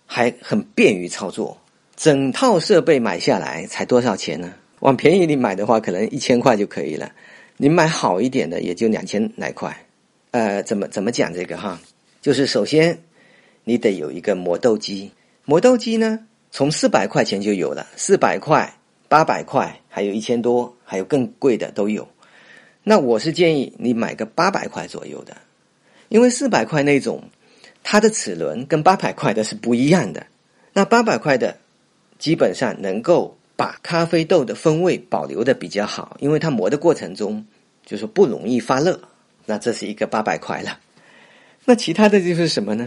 [0.06, 1.58] 还很便于操作。
[1.94, 4.54] 整套设备买下来才多少钱呢？
[4.80, 7.12] 往便宜里买的话，可能一千块就可以了。
[7.58, 9.76] 你买好一点的，也就两千来块。
[10.30, 11.78] 呃，怎么怎么讲这个哈？
[12.22, 12.98] 就是首先
[13.64, 15.12] 你得有一个磨豆机，
[15.44, 16.18] 磨豆机呢，
[16.50, 18.74] 从四百块钱就有了，四百块、
[19.12, 22.08] 八百块，还有一千多，还有更贵的都有。
[22.82, 25.36] 那我是建议你买个八百块左右的，
[26.08, 27.22] 因为四百块那种，
[27.82, 30.26] 它的齿轮跟八百块的是不一样的。
[30.72, 31.58] 那八百块的。
[32.18, 37.44] 基本上能够把咖啡豆的风味保留的比较好，因为它磨的过程中
[37.84, 39.00] 就是不容易发热。
[39.44, 40.78] 那这是一个八百块了。
[41.64, 42.86] 那其他的就是什么呢？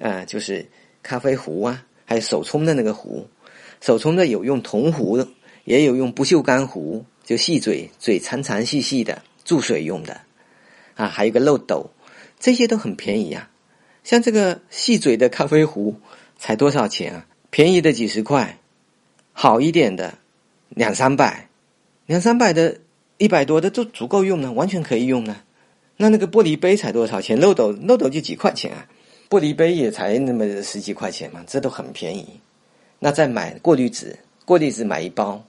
[0.00, 0.66] 啊，就是
[1.00, 3.28] 咖啡壶啊，还有手冲的那个壶。
[3.80, 5.28] 手冲的有用铜壶的，
[5.66, 10.22] 也有用不锈钢壶，就细嘴嘴长长细细的注水用的。
[10.94, 11.90] 啊，还有个漏斗，
[12.40, 13.50] 这些都很便宜啊。
[14.02, 15.96] 像这个细嘴的咖啡壶
[16.38, 17.26] 才多少钱啊？
[17.50, 18.58] 便宜的几十块，
[19.32, 20.14] 好一点的
[20.70, 21.48] 两三百，
[22.06, 22.78] 两三百的
[23.18, 25.42] 一百多的都足够用了，完全可以用了。
[25.96, 27.38] 那那个玻璃杯才多少钱？
[27.40, 28.86] 漏斗漏斗就几块钱啊，
[29.28, 32.40] 玻璃杯也才那么十几块钱嘛，这都很便宜。
[32.98, 35.44] 那再买过滤纸，过滤纸买一包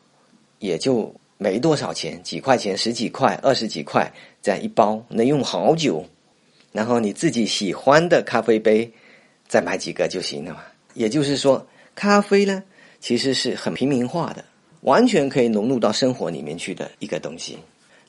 [0.59, 6.05] 也就没多少钱，几块钱、十几块、二十几块这样一包，能用好久。
[6.71, 8.91] 然后你自己喜欢的咖啡杯
[9.47, 10.61] 再买几个就行了嘛。
[10.93, 11.65] 也就是说。
[11.99, 12.61] 咖啡呢，
[12.99, 14.45] 其实是很平民化的，
[14.81, 17.57] 完全可以融入到生活里面去的一个东西。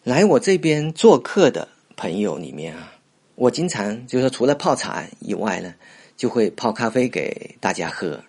[0.04, 2.92] 来我这边做客的朋友里面啊，
[3.34, 5.72] 我经常就是，除了泡茶以外呢，
[6.18, 8.20] 就会泡咖啡给大家喝。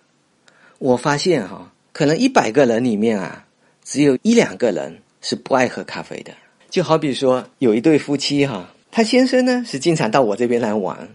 [0.78, 3.46] 我发现哈，可能一百个人里面啊，
[3.84, 6.32] 只有一两个人是不爱喝咖啡的。
[6.68, 11.08] 就好比说，有一对夫妻哈，他先生呢是经常到我这边来玩，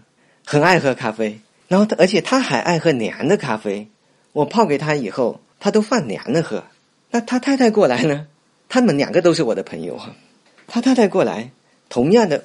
[0.44, 3.88] 很爱喝咖啡，然后而且他还爱喝凉的咖啡。
[4.32, 6.64] 我泡给他以后，他都放凉了喝。
[7.10, 8.26] 那他太太过来呢，
[8.68, 10.14] 他们两个都是我的朋友哈。
[10.66, 11.50] 他太太过来，
[11.88, 12.44] 同样的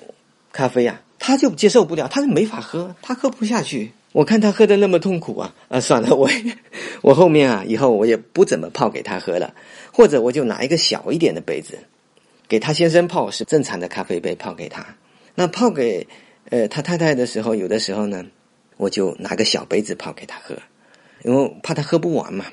[0.54, 3.92] 咖啡呀，他就接受不了，他就没法喝，他喝不下去。
[4.14, 6.30] 我看他喝的那么痛苦啊，啊，算了， 我
[7.02, 9.54] 我后面啊，以后我也不怎么泡给他喝了，
[9.94, 11.80] 或者我就拿一个小一点的杯子，
[12.48, 14.86] 给他先生泡是正常的咖啡杯泡给他。
[15.34, 16.06] 那泡给
[16.50, 18.26] 呃他太太的时候，有的时候呢，
[18.76, 20.58] 我就拿个小杯子泡给他喝，
[21.24, 22.46] 因为怕他喝不完嘛。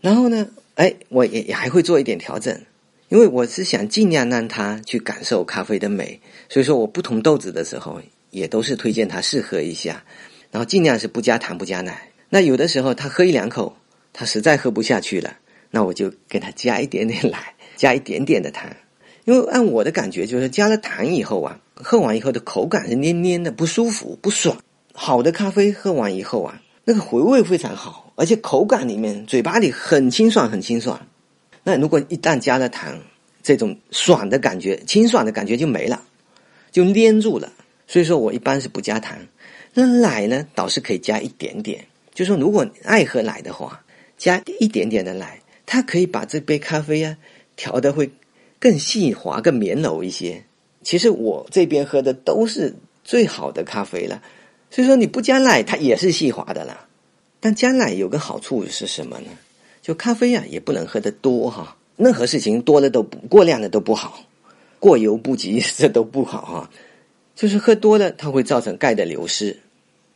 [0.00, 2.56] 然后呢，哎，我也也还会做一点调整，
[3.08, 10.04] 因为我是想尽量让他去感受咖啡的美，所以说我不同豆子的时候，也都是推荐他试喝一下。
[10.54, 12.10] 然后尽量是不加糖不加奶。
[12.28, 13.76] 那有的时候他喝一两口，
[14.12, 15.36] 他实在喝不下去了，
[15.72, 18.70] 那我就给他加一点点奶，加一点点的糖。
[19.24, 24.56] 因为按我的感觉，就是加了糖以后啊，喝完以后的口感是黏黏的，不舒服不爽。
[24.92, 31.04] 好的咖啡喝完以后啊，那个回味非常好，而且口感里面嘴巴里很清爽很清爽。
[31.64, 32.96] 那如果一旦加了糖，
[33.42, 36.00] 这种爽的感觉、清爽的感觉就没了，
[36.70, 37.52] 就黏住了。
[37.88, 39.18] 所以说我一般是不加糖。
[39.74, 41.84] 那奶呢，倒是可以加一点点。
[42.14, 43.82] 就说如果爱喝奶的话，
[44.16, 47.16] 加一点点的奶，它可以把这杯咖啡啊
[47.56, 48.08] 调的会
[48.60, 50.44] 更细滑、更绵柔一些。
[50.82, 54.22] 其实我这边喝的都是最好的咖啡了，
[54.70, 56.86] 所以说你不加奶，它也是细滑的啦。
[57.40, 59.26] 但加奶有个好处是什么呢？
[59.82, 61.76] 就咖啡啊，也不能喝得多哈。
[61.96, 64.24] 任何事情多了都不过量的都不好，
[64.78, 66.70] 过犹不及， 这都不好哈。
[67.34, 69.58] 就是喝多了，它会造成钙的流失。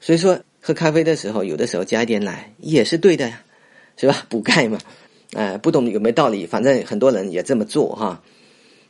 [0.00, 3.42] 所以说，喝咖啡的时候，有的时候加一点奶也是对的呀，
[3.96, 4.26] 是吧？
[4.28, 4.78] 补钙嘛，
[5.34, 6.46] 哎，不懂有没有道理？
[6.46, 8.22] 反正很多人也这么做哈。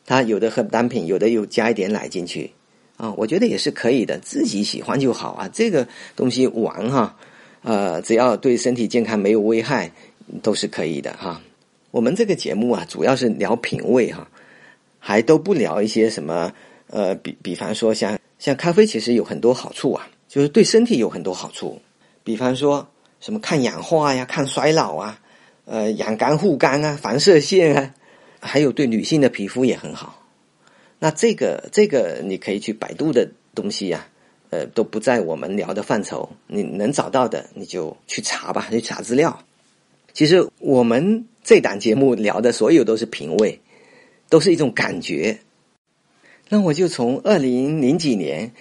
[0.05, 2.51] 他有的喝单品，有的又加一点奶进去
[2.97, 5.51] 啊，我觉得也是可以的，自己喜欢就好啊。
[5.53, 5.87] 这个
[6.17, 7.17] 东西玩哈，
[7.63, 9.93] 呃，只要对身体健康没有危害，
[10.43, 11.41] 都是可以的哈。
[11.91, 14.29] 我们这个节目啊，主要是聊品味哈，
[14.99, 16.53] 还都不聊一些什么
[16.91, 20.09] 呃，比比方说像像咖啡，其实有很多好处啊。
[20.29, 21.81] 就是对身体有很多好处，
[22.23, 22.87] 比方说
[23.19, 25.19] 什么抗氧化呀、抗衰老啊、
[25.65, 27.95] 呃养肝护肝啊、防射线啊，
[28.39, 30.23] 还有对女性的皮肤也很好。
[30.99, 34.07] 那这个这个你可以去百度的东西呀，
[34.51, 39.43] 呃都不在我们聊的范畴，你能找到的你就去查吧，去查资料。
[40.13, 43.59] 其实我们这档节目聊的所有都是品味，
[44.29, 45.39] 都是一种感觉。
[46.49, 48.53] 那我就从二零零几年。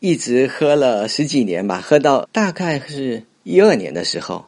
[0.00, 4.44] 一直喝了十几年吧，喝到大概是一二年的时候，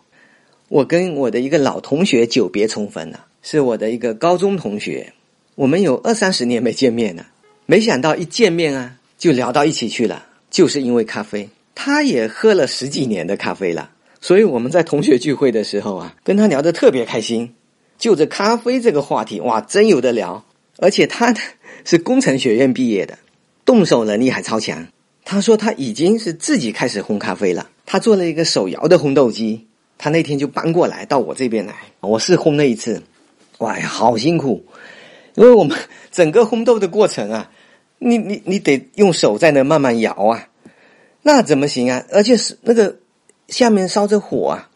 [0.68, 5.14] 我跟我的一个老同学久别重逢了，是我的一个高中同学，
[5.54, 7.28] 我们有二三十年没见面了，
[7.64, 13.88] 没想到一见面啊就聊到一起去了，就是因为咖啡，他也喝了十几年的咖啡了，
[14.20, 17.54] 所以我们在同学聚会的时候啊，跟他聊得特别开心，
[17.96, 20.44] 就着咖啡这个话题，哇，真有的聊，
[20.76, 21.34] 而且他
[21.88, 23.16] 是工程学院毕业的，
[23.64, 24.88] 动手能力还超强。
[25.24, 27.70] 他说他已经是自己开始烘咖啡了。
[27.86, 31.76] 他做了一个手摇的烘豆机，他那天就搬过来到我这边来。
[32.00, 33.04] 我试烘了一次，
[33.58, 34.64] 哇呀，好辛苦！
[35.36, 35.78] 因为我们
[36.10, 37.52] 整个烘豆的过程啊，
[38.00, 40.48] 你你你得用手在那慢慢摇啊，
[41.22, 42.04] 那怎么行啊？
[42.10, 42.96] 而且是那个
[43.46, 44.68] 下面烧着火啊，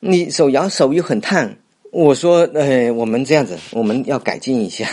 [0.00, 1.56] 你手摇手又很烫。
[1.92, 4.88] 我说，呃，我们这样子，我们要改进一下，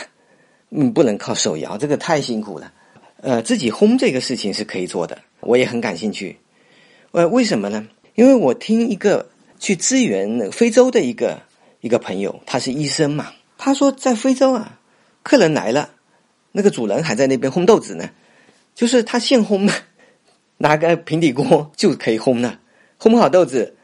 [0.76, 2.72] 嗯，不能靠手摇，这个太辛苦了。
[3.22, 6.38] 呃，自己烘这个事情是可以做的，我也很感兴趣。
[7.12, 7.88] 呃，为什么呢？
[8.16, 11.42] 因为我听一个去支援非洲的一个
[11.82, 14.80] 一个朋友，他是医生嘛，他说在非洲啊，
[15.22, 15.92] 客人来了，
[16.52, 18.10] 那个主人还在那边烘豆子呢，
[18.76, 19.74] 就是他现烘的，
[20.58, 22.60] 拿个平底锅就可以烘了，
[23.00, 23.76] 烘好豆子，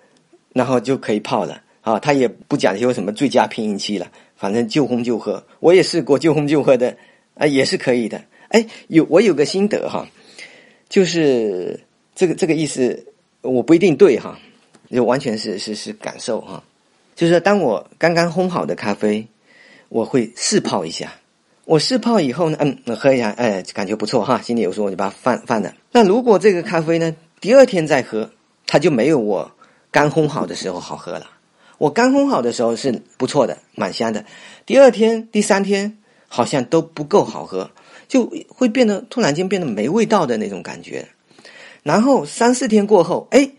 [0.53, 5.43] 然后就可以泡了啊，他也不讲究什么最佳平饮期了，反正就烘就喝。
[5.59, 6.95] 我也试过就烘就喝的
[7.35, 8.19] 啊，也是可以的。
[8.47, 10.07] 哎，有我有个心得哈，
[10.87, 11.79] 就是
[12.15, 13.05] 这个这个意思，
[13.41, 14.39] 我不一定对哈，
[14.89, 16.63] 就完全是是是感受哈。
[17.15, 19.27] 就是当我刚刚烘好的咖啡，
[19.89, 21.13] 我会试泡一下。
[21.65, 25.71] 我试泡以后呢，嗯，喝一下，哎，感觉不错哈，心里有数，我就把它放放了。
[25.91, 28.31] 那如果这个咖啡呢，第二天再喝，
[28.65, 29.51] 它就没有我
[29.91, 31.27] 刚烘好的时候好喝了。
[31.79, 34.23] 我刚烘好的时候是不错的，蛮香的。
[34.67, 37.71] 第二天、第三天好像都不够好喝。
[38.07, 41.07] 就会变得突然间变得没味道的那种感觉，
[41.83, 43.51] 然后三四天过后，哎，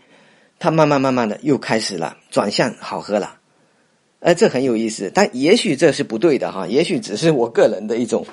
[0.59, 3.37] 它慢慢慢慢的又开始了转向好喝了，
[4.19, 8.25] 哎，这很有意思，但也许这是不对的哈，也许只是我个人的一种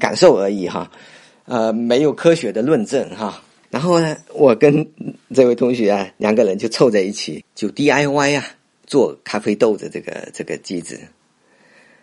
[0.00, 0.90] 感受而已哈，
[1.44, 3.40] 呃，没有科学的论证哈。
[3.70, 4.84] 然后呢，我跟
[5.32, 8.44] 这位同学啊两个人就凑在一起就 DIY 啊，
[8.92, 11.00] 做咖啡豆的这个这个机子。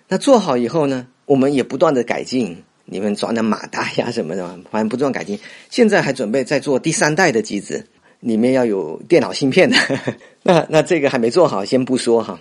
[0.08, 5.40] 那做好以后呢，我们也不断的改进，你们装的马达呀什么的，反正不断改进。
[5.70, 7.86] 现在还准备再做第三代的机子，
[8.22, 9.78] 里面要有电脑芯片的。
[10.42, 12.40] 那那这个还没做好，先不说哈。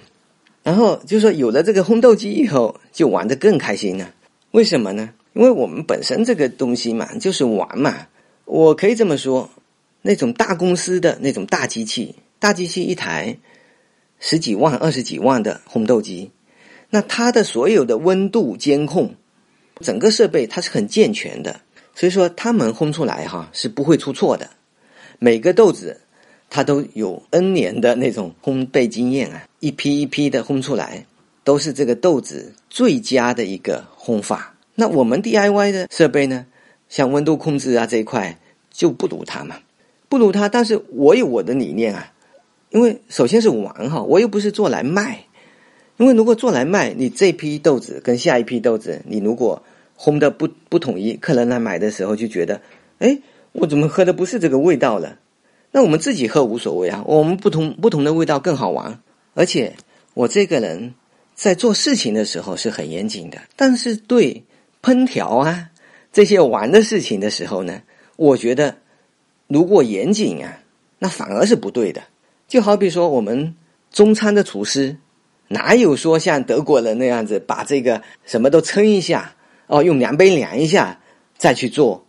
[0.62, 4.14] 然后就说有了这个烘豆机以后，就玩的更开心了。
[4.52, 5.10] 为什么呢？
[5.34, 8.06] 因为我们本身这个东西嘛，就是玩嘛。
[8.46, 9.50] 我可以这么说，
[10.00, 13.36] 那种大公司的那种大机器，大机器一台
[14.20, 16.30] 十几万、二十几万的烘豆机。
[16.90, 19.14] 那它的所有的温度监控，
[19.80, 21.60] 整个设备它是很健全的，
[21.94, 24.48] 所以说他们烘出来哈是不会出错的。
[25.18, 26.00] 每个豆子
[26.48, 31.04] 它都有 N 年的那种烘焙经验啊，一批一批的烘出来，
[31.44, 34.54] 都是这个豆子最佳的一个烘法。
[34.74, 36.46] 那我们 DIY 的设备呢，
[36.88, 38.38] 像温度控制啊这一块
[38.70, 39.56] 就不如它嘛，
[40.08, 40.48] 不如它。
[40.48, 42.12] 但是我有我的理念啊，
[42.70, 45.24] 因为首先是玩哈，我又不是做来卖。
[45.96, 49.62] 因为如果做来卖，你这批豆子跟下一批豆子，你如果
[49.98, 52.60] 烘的不不统一，客人来买的时候就觉得，
[53.00, 53.18] 哎，
[53.50, 55.18] 我怎么喝的不是这个味道了？
[55.72, 59.00] 那我们自己喝无所谓啊，我们不同不同的味道更好玩。
[59.34, 59.74] 而且
[60.14, 60.94] 我这个人
[61.34, 64.44] 在做事情的时候是很严谨的，但是对
[64.80, 65.70] 烹调啊
[66.12, 67.82] 这些玩的事情的时候呢，
[68.14, 68.76] 我觉得
[69.48, 70.60] 如果严谨啊，
[71.00, 72.02] 那反而是不对的。
[72.48, 73.54] 就好比说我们
[73.92, 74.96] 中餐的厨师。
[75.50, 79.34] 哪有说像德国人那样子把这个什么都称一下
[79.66, 81.00] 哦，用量杯量一下
[81.38, 82.04] 再去做，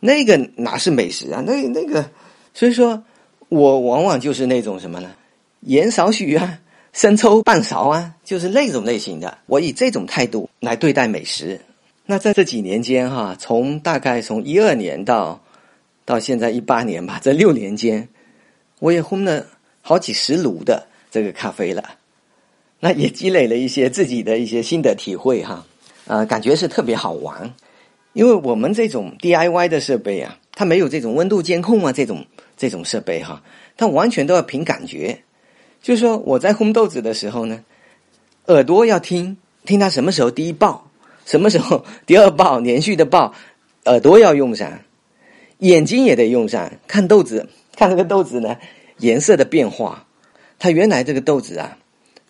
[0.00, 1.40] 那个哪是美食啊？
[1.46, 2.10] 那那个，
[2.52, 3.04] 所以说，
[3.48, 5.12] 我往往就是那种什么呢？
[5.60, 6.58] 盐少许啊，
[6.92, 9.38] 生抽半勺啊，就是那种类型的。
[9.46, 11.60] 我以这种态度来对待美食。
[12.04, 15.40] 那在这几年间哈，从大概从一二年到
[16.04, 18.08] 到现在一八年吧，这六年间，
[18.80, 19.46] 我也烘了
[19.82, 21.84] 好几十炉的这个咖啡了。
[22.80, 25.64] 那也积累了一些自己的一些心得体会哈，
[26.06, 27.54] 呃，感觉是特别好玩，
[28.12, 32.26] 因为我们这种 DIY 的设备啊，它没有这种温度监控啊，这种
[32.56, 33.40] 这种设备哈，
[33.76, 35.22] 它完全都要凭感觉。
[35.80, 37.62] 就是说我在烘豆子的时候呢，
[38.46, 40.90] 耳朵要听听它什么时候第一爆，
[41.24, 43.32] 什么时候第二爆，连续的爆，
[43.84, 44.80] 耳朵要用上，
[45.58, 48.56] 眼睛也得用上，看豆子，看这个豆子呢
[49.02, 50.06] 颜色的变化，
[50.58, 51.78] 它原来这个豆子啊。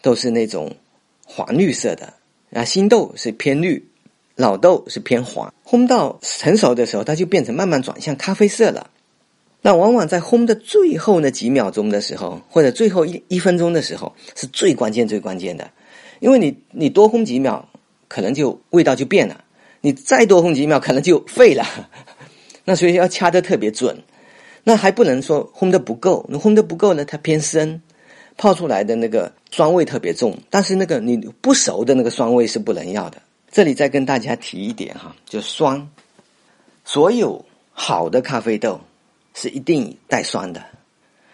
[0.05, 0.75] 都是那种
[1.25, 2.13] 黄绿色的
[2.53, 3.87] 啊，新豆是偏绿，
[4.35, 5.55] 老豆是偏黄。
[5.65, 8.91] 烘到成熟的时候，它就变成慢慢转向咖啡色了。
[9.61, 15.71] 那往往在烘的最后那几秒钟的时候，或者最后一一分钟的时候，是最关键、最关键的。
[16.19, 17.69] 因为你你多烘几秒，
[18.09, 19.37] 可能就味道就变了；
[19.83, 21.65] 你再多烘几秒，可能就废了。
[22.67, 24.03] 那所以要掐的特别准。
[24.65, 27.83] 那还不能说烘的不够，你烘的不够呢，它偏深。
[28.39, 33.21] 泡出来的那个酸味特别重，但是那个你不熟的那个酸味是不能要的。
[33.51, 35.87] 这里再跟大家提一点哈，就酸。
[36.83, 38.81] 所有好的咖啡豆
[39.35, 40.65] 是一定带酸的，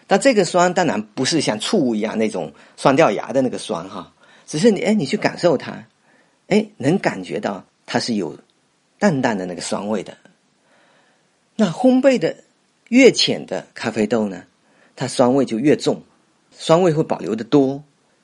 [0.07, 4.11] 但这个酸当然不是像醋一样那种酸掉牙的那个酸哈，
[4.45, 5.85] 只是你哎，你去感受它，
[6.47, 8.37] 哎，能感觉到它是有
[8.99, 10.17] 淡淡的那个酸味的。
[11.55, 12.35] 那烘焙的
[12.89, 14.43] 越浅的咖啡豆呢，
[14.95, 16.03] 它酸味就越重。
[16.51, 17.83] 酸味会保留的多，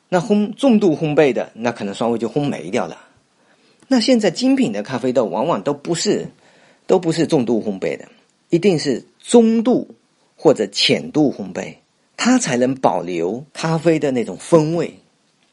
[0.09, 2.99] 那烘重度烘焙的，那可能酸味就烘没掉了。
[3.87, 6.27] 那现在精品的咖啡豆往往都不是，
[6.85, 8.09] 都不是重度烘焙的，
[8.49, 9.95] 一定是中度
[10.35, 11.75] 或者浅度烘焙，
[12.17, 14.99] 它才能保留咖啡的那种风味。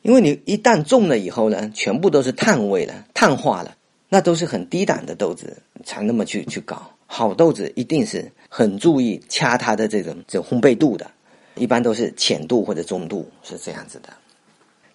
[0.01, 3.77] 因为你一旦重了以后呢，全部都是碳味了，碳化了，
[4.15, 5.57] 那都是很低档的豆子
[5.87, 6.91] 才那么去去搞。
[7.07, 11.11] 好豆子一定是很注意掐它的这种这烘焙度的。
[11.55, 14.11] 一般都是浅度或者中度是这样子的。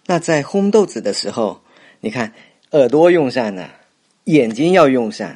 [0.06, 1.62] 那在烘豆子的时候，
[2.00, 2.32] 你看
[2.74, 3.72] 耳朵用上了，
[4.26, 5.36] 眼睛要用上，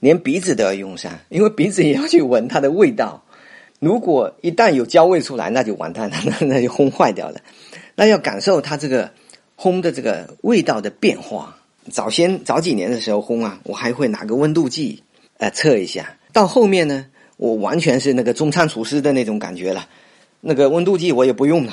[0.00, 3.22] 连鼻子都要用上，因为鼻子也要去闻它的味道。
[3.78, 7.42] 如果一旦有焦味出来，那就完蛋了， 那那就烘坏掉了。
[7.94, 9.12] 那要感受它这个
[9.58, 11.56] 烘的这个味道的变化。
[11.90, 15.02] 早先早几年的时候烘啊，我还会拿个温度计
[15.38, 16.16] 呃测一下。
[16.32, 19.88] 到后面呢，我完全是那个中餐厨师的那种感觉了。
[20.40, 21.72] 那个温度计我也不用了，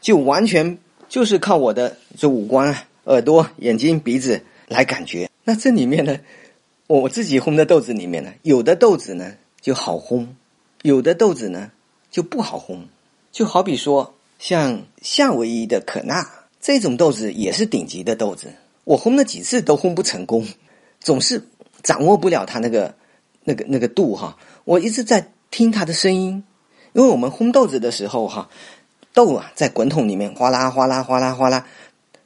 [0.00, 0.76] 就完全
[1.08, 5.30] 就是靠我的这五官啊，耳朵、眼睛、鼻子来感觉。
[5.44, 6.18] 那这里面呢，
[6.86, 10.26] 我自己烘的豆子里面呢，有的豆子呢就好烘，
[10.82, 11.70] 有的豆子呢
[12.10, 12.80] 就不好烘。
[13.32, 16.28] 就好比说，像夏威夷的可纳
[16.60, 18.52] 这种豆子也是顶级的豆子，
[18.84, 20.46] 我烘了几次都烘不成功，
[21.00, 21.42] 总是
[21.82, 22.94] 掌握不了它那个
[23.42, 24.36] 那个那个度哈。
[24.64, 26.44] 我一直在听它的声音。
[26.92, 28.48] 因为我们烘豆子的时候哈，
[29.12, 31.66] 豆啊在滚筒里面哗啦哗啦哗啦哗啦，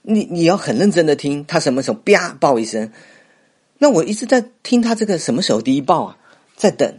[0.02, 2.92] 你你要很认真的听，它什么时候啪爆一声？
[3.78, 6.18] 那我一直在听它这个什么时候第一爆啊，
[6.54, 6.98] 在等，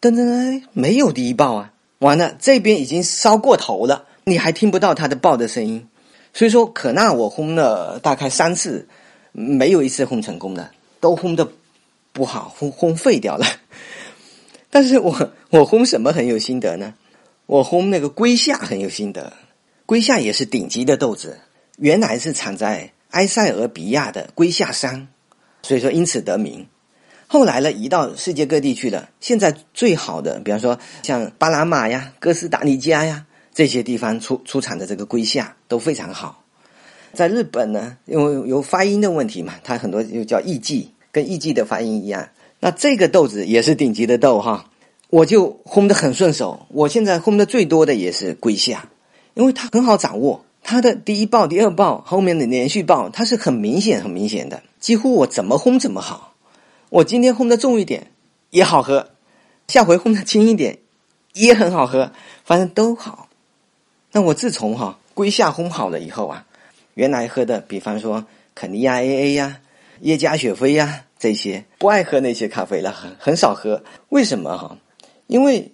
[0.00, 5.86] 等等，没有第一爆啊，完了这边已经烧过头了，你还听不到它的爆的声音。
[6.32, 8.88] 所以说，可那我烘了大概三次，
[9.32, 10.70] 没有一次烘成功的，
[11.00, 11.48] 都烘的
[12.12, 13.46] 不好，烘烘废掉了。
[14.70, 16.94] 但是我我烘什么很有心得呢？
[17.46, 19.32] 我烘那个龟夏很有心得，
[19.86, 21.40] 龟夏也是顶级的豆子，
[21.76, 25.08] 原来是产在埃塞俄比亚的龟夏山，
[25.62, 26.66] 所以说因此得名。
[27.26, 29.08] 后来呢，移到世界各地去了。
[29.20, 33.26] 现在最好的，比方说像巴拿马呀、哥斯达黎加呀。
[33.52, 36.39] 这些地方出出产的这个龟夏都非常好，
[37.12, 42.28] 在日本呢，因为有发音的问题嘛，它很多又叫艺妓，跟艺妓的发音一样。
[42.60, 44.70] 那这个豆子也是顶级的豆哈，
[45.08, 46.66] 我就烘的很顺手。
[46.68, 48.88] 我现在烘的最多的也是龟夏，
[49.34, 56.34] 因为它很好掌握，它的第一爆、第二爆后面的连续爆，它是很明显、很明显的，几乎我怎么烘怎么好。
[56.90, 58.08] 我今天烘的重一点
[58.50, 59.10] 也好喝，
[59.68, 60.78] 下回烘的轻一点
[61.32, 62.12] 也很好喝，
[62.44, 63.28] 反正都好。
[64.12, 66.44] 那我自从哈龟夏烘好了以后啊，
[67.00, 69.62] 原来喝的，比方说肯尼亚 AA 呀、
[70.00, 73.82] 耶加雪菲呀这些，不爱喝那些咖啡了，很很少喝。
[74.10, 74.76] 为什么哈？
[75.26, 75.72] 因为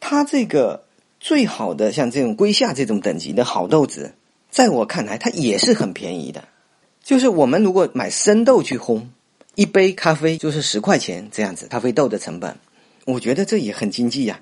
[0.00, 0.82] 它这个
[1.20, 4.14] 最好的像这种龟夏这种等级的好豆子，
[4.50, 6.42] 在我看来它也是很便宜的。
[7.04, 9.04] 就是我们如果买生豆去烘，
[9.54, 12.56] 一杯咖啡就是十块钱这样子，咖啡豆的成本，
[13.04, 14.40] 我觉得这也很经济呀。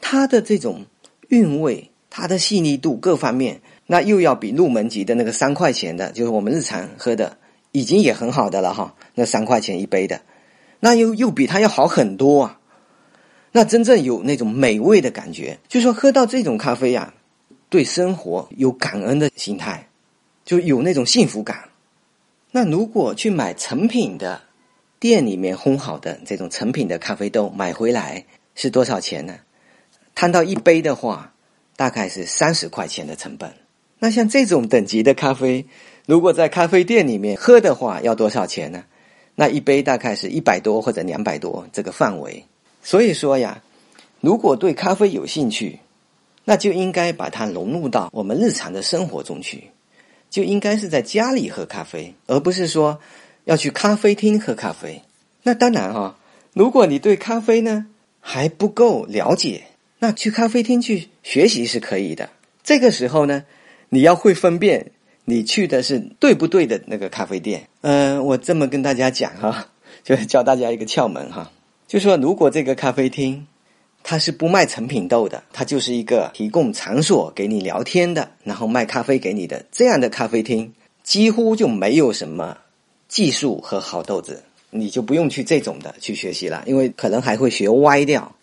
[0.00, 0.84] 它的这种
[1.28, 1.92] 韵味。
[2.16, 7.36] 它的细腻度各方面，那又要比入门级的那个三块钱的，就是我们日常喝的，
[7.72, 8.94] 已经也很好的了哈。
[9.14, 10.22] 那三块钱一杯的，
[10.80, 12.60] 那又又比它要好很多啊。
[13.52, 17.14] 那真正有那种美味的感觉，就说喝到这种咖啡呀，
[17.68, 19.88] 对生活有感恩的心态，
[20.44, 21.68] 就有那种幸福感。
[22.52, 24.42] 那如果去买成品的，
[24.98, 28.24] 店里面烘好的这种成品的咖啡豆买回来
[28.54, 29.36] 是多少钱呢？
[30.14, 31.30] 摊到一杯的话。
[31.76, 33.52] 大概是三十块钱的成本。
[34.04, 35.64] 那像这种等级的咖啡，
[36.04, 38.84] 如果在咖啡店里面喝的话，要多少钱呢？
[39.34, 42.44] 那一杯大概是一百多或者两百多这个范围。
[42.82, 43.62] 所以说呀，
[44.20, 45.78] 如果对咖啡有兴趣，
[46.44, 49.70] 那就应该把它融入到我们日常的生活中去，
[50.28, 53.00] 就应该是在家里喝咖啡，而不是说
[53.44, 55.00] 要去咖啡厅喝咖啡。
[55.44, 56.18] 那当然哈，
[56.52, 57.86] 如果你对咖啡呢
[58.20, 59.62] 还不够了解。
[59.98, 62.28] 那去咖啡厅去学习是可以的。
[62.62, 63.44] 这个时候呢，
[63.88, 64.92] 你要会分辨
[65.24, 67.68] 你去的是对不对的那个咖啡店。
[67.80, 69.68] 嗯，我这么跟大家讲哈，
[70.04, 71.50] 就教大家一个窍门哈，
[71.86, 73.46] 就说如果这个咖啡厅
[74.02, 82.58] 它是不卖成品豆的，它就是一个提供场所给你聊天的，然后卖咖啡给你的这样的咖啡厅，几乎就没有什么
[83.08, 88.34] 技术和好豆子，你就不用去这种的去学习了，因为可能还会学歪掉。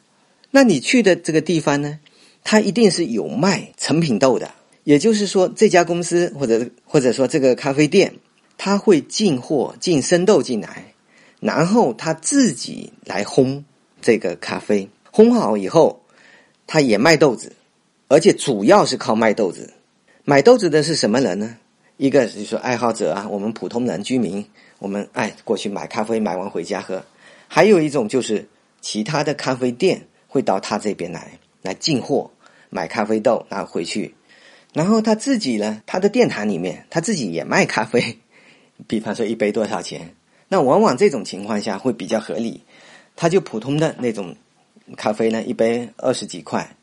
[0.49, 1.99] 那你去的这个地方呢，
[2.43, 4.51] 它一定是有卖成品豆的，
[4.83, 8.13] 也就是说，这家公司或者或者说这个咖啡店，
[8.57, 10.93] 他会进货进生豆进来，
[11.39, 13.63] 然后他自己来烘
[14.01, 16.01] 这个咖啡，烘好以后，
[16.67, 17.53] 他也卖豆子，
[18.07, 19.73] 而且主要是靠卖豆子。
[20.23, 21.57] 买豆子的是什么人呢？
[21.97, 24.45] 一个就是说爱好者啊，我们普通人居民，
[24.79, 27.03] 我们哎过去买咖啡，买完回家喝。
[27.47, 28.47] 还有一种就是
[28.81, 30.07] 其他的咖啡店。
[30.33, 31.29] 会到他这边来
[31.61, 32.31] 来进货，
[32.69, 34.15] 买咖啡豆拿回去，
[34.73, 38.19] 然后他自己呢，他的店堂里面他自己也卖咖啡，
[38.87, 40.15] 比方说一杯多少钱？
[40.47, 42.61] 那往往这种情况下会比较合理，
[43.15, 44.35] 他就普通的那种
[44.97, 46.75] 咖啡呢，一杯二十几块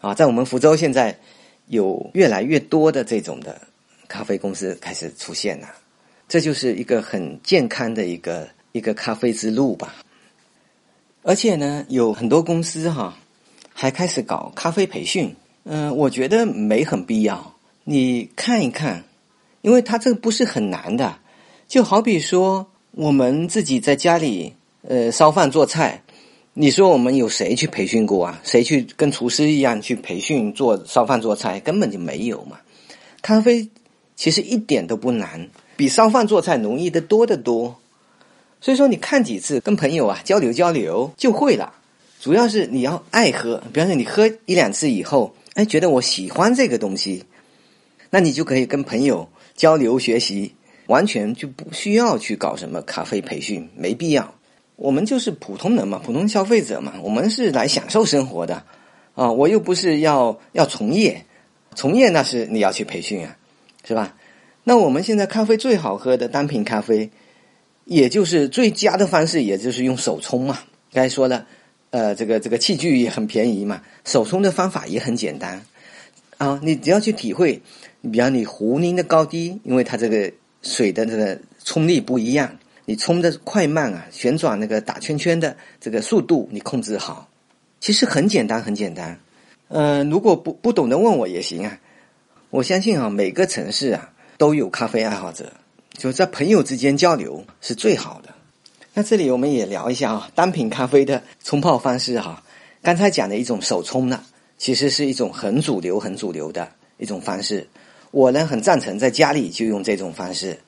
[0.00, 1.18] 啊，在我们福州现在
[1.66, 3.60] 有越来越多的这种的
[4.08, 5.68] 咖啡公司开始出现了，
[6.28, 9.94] 这就是一个很健康的一个一个咖啡之路吧。
[11.22, 13.16] 而且呢，有很多公司哈，
[13.72, 15.34] 还开始搞咖啡培训。
[15.64, 17.54] 嗯，我觉得没很必要。
[17.84, 19.04] 你看一看，
[19.62, 21.18] 因为它这个不是很难的。
[21.68, 24.54] 就好比说，我们自己在家里
[24.88, 26.02] 呃烧饭做菜，
[26.54, 28.40] 你说我们有谁去培训过啊？
[28.42, 31.60] 谁去跟厨师一样去培训做烧饭做菜？
[31.60, 32.58] 根本就没有嘛。
[33.22, 33.68] 咖啡
[34.16, 37.76] 其实一点都不难，比烧饭做菜容易的多得多。
[38.60, 41.72] 所以说，你看几次，跟朋友啊交流交流就会了。
[42.20, 45.34] 主要是你要爱喝，比方说你喝一两次以后，
[45.64, 47.24] 觉得我喜欢这个东西，
[48.10, 50.54] 那你就可以跟朋友交流学习，
[50.86, 54.34] 完全就不需要去搞什么咖啡培训，没必要。
[54.76, 58.64] 我们就是普通人嘛，普通消费者嘛，我们是来享受生活的
[59.14, 59.30] 啊。
[59.30, 61.24] 我又不是要要从业
[61.74, 63.36] 从业那是你要去培训啊，
[63.84, 64.16] 是吧？
[64.64, 67.10] 那我们现在咖啡最好喝的单品咖啡，
[67.84, 70.58] 也就是最佳的方式，也就是用手冲嘛。
[70.92, 71.46] 刚才说了，
[71.90, 75.60] 呃，这个这个器具也很便宜嘛，手冲的方法也很简单
[76.38, 76.60] 啊。
[76.62, 77.60] 你只要去体会，
[78.12, 80.32] 比方你壶拧的高低，因为它这个
[80.62, 87.28] 水的这个冲力不一样，你冲的快慢啊，旋转那个打圈圈的这个速度你控制好，
[87.80, 89.18] 其实很简单，很简单。
[89.68, 91.78] 嗯，如果不不懂的问我也行啊。
[92.50, 95.52] 我相信啊，每个城市啊都有咖啡爱好者，
[95.96, 98.34] 就在朋友之间交流是最好的。
[98.94, 102.42] 那这里我们也聊一下啊，单品咖啡的冲泡方式哈。
[102.82, 104.24] 刚才讲的一种手冲呢，
[104.58, 107.66] 其实是一种很主流、很主流的一种方式。
[108.10, 110.58] 我呢很赞成在家里就用这种方式。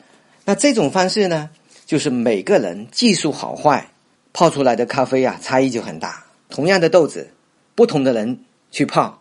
[0.44, 1.50] 那这种方式呢，
[1.86, 3.88] 就是每个人技术好坏，
[4.32, 6.24] 泡出来的咖啡啊差异就很大。
[6.48, 7.30] 同样的豆子，
[7.74, 8.38] 不同的人。
[8.74, 9.20] 去泡，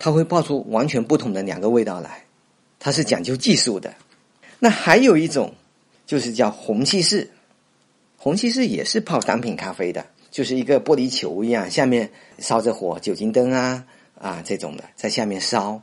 [0.00, 2.24] 它会泡出完全不同的两个味道来，
[2.80, 3.94] 它是讲究技术的。
[4.58, 5.54] 那还有一种，
[6.04, 7.30] 就是叫虹吸式，
[8.24, 13.84] 虹吸式也是泡单品咖啡的，就是一个玻璃球一样，下面烧着火，酒精灯啊
[14.18, 15.82] 啊这种的在下面烧。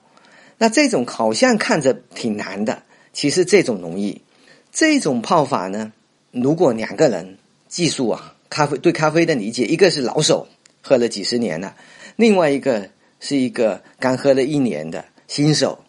[0.58, 2.82] 那这种好像看着挺难的，
[3.14, 4.24] 其实这种容易。
[4.72, 5.94] 这种泡法呢，
[6.32, 7.38] 如果两个人
[7.68, 10.48] 技术啊，咖啡对咖啡的理解，一个是老手，
[10.82, 11.76] 喝了几十年了。
[12.16, 12.90] 另外一个
[13.20, 15.84] 是一个刚喝了一年的新手，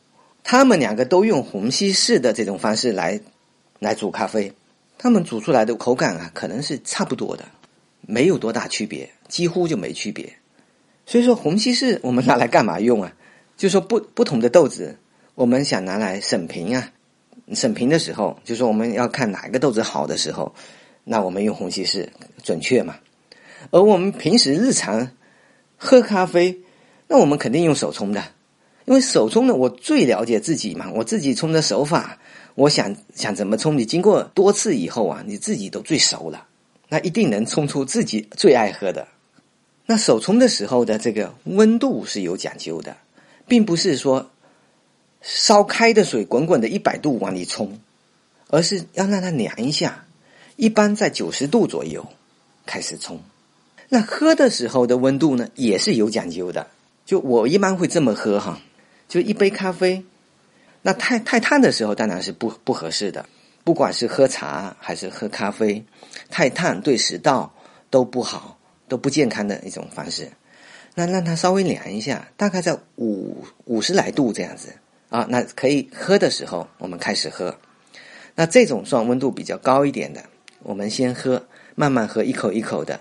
[0.44, 3.18] 他们两个都用虹吸式的这种方式来
[3.78, 4.52] 来煮咖啡，
[5.02, 7.44] 他们煮出来的口感啊，可能是差不多的，
[8.02, 10.32] 没有多大区别，几乎就没区别。
[11.06, 13.12] 所以说虹吸式我们拿来干嘛用啊？
[13.56, 14.96] 就说不不同的豆子，
[15.34, 16.92] 我们想拿来审评啊，
[17.52, 20.54] 审评的时候，就说我们要看哪个豆子好的时候，
[21.02, 22.08] 那我们用虹吸式
[22.44, 22.94] 准确嘛。
[23.72, 25.10] 而我们平时日常。
[25.84, 26.60] 喝咖啡，
[27.08, 28.22] 那我们肯定用手冲的，
[28.84, 32.20] 因为手冲的，我最了解自己嘛，我自己冲的手法，
[32.54, 36.46] 我想想怎么冲，你经过多次以后啊，你自己都最熟了，
[36.88, 39.08] 那一定能冲出自己最爱喝的。
[39.86, 42.96] 那手冲的时候的这个温度是有讲究的，
[43.48, 44.30] 并不是说
[45.20, 47.78] 烧开的水滚滚的一百度往里冲，
[48.48, 50.04] 而是要让它凉一下，
[50.56, 52.06] 一般在九十度左右
[52.66, 53.20] 开始冲。
[53.88, 56.68] 那喝的时候的温度呢，也是有讲究的。
[57.04, 58.60] 就我一般会这么喝哈，
[59.08, 60.04] 就一杯咖啡，
[60.82, 63.24] 那太太烫的时候当然是不不合适的。
[63.64, 65.84] 不管是喝茶还是喝咖啡，
[66.28, 67.54] 太烫对食道
[67.90, 68.58] 都不好，
[68.88, 70.28] 都不健康的一种方式。
[70.94, 74.74] 那让它稍微凉一下，大概在五五十来度这样子
[75.10, 77.56] 啊，那可以喝的时候我们开始喝。
[78.34, 80.24] 那这种算温度比较高一点的，
[80.64, 83.00] 我们先喝，慢慢喝，一口一口的。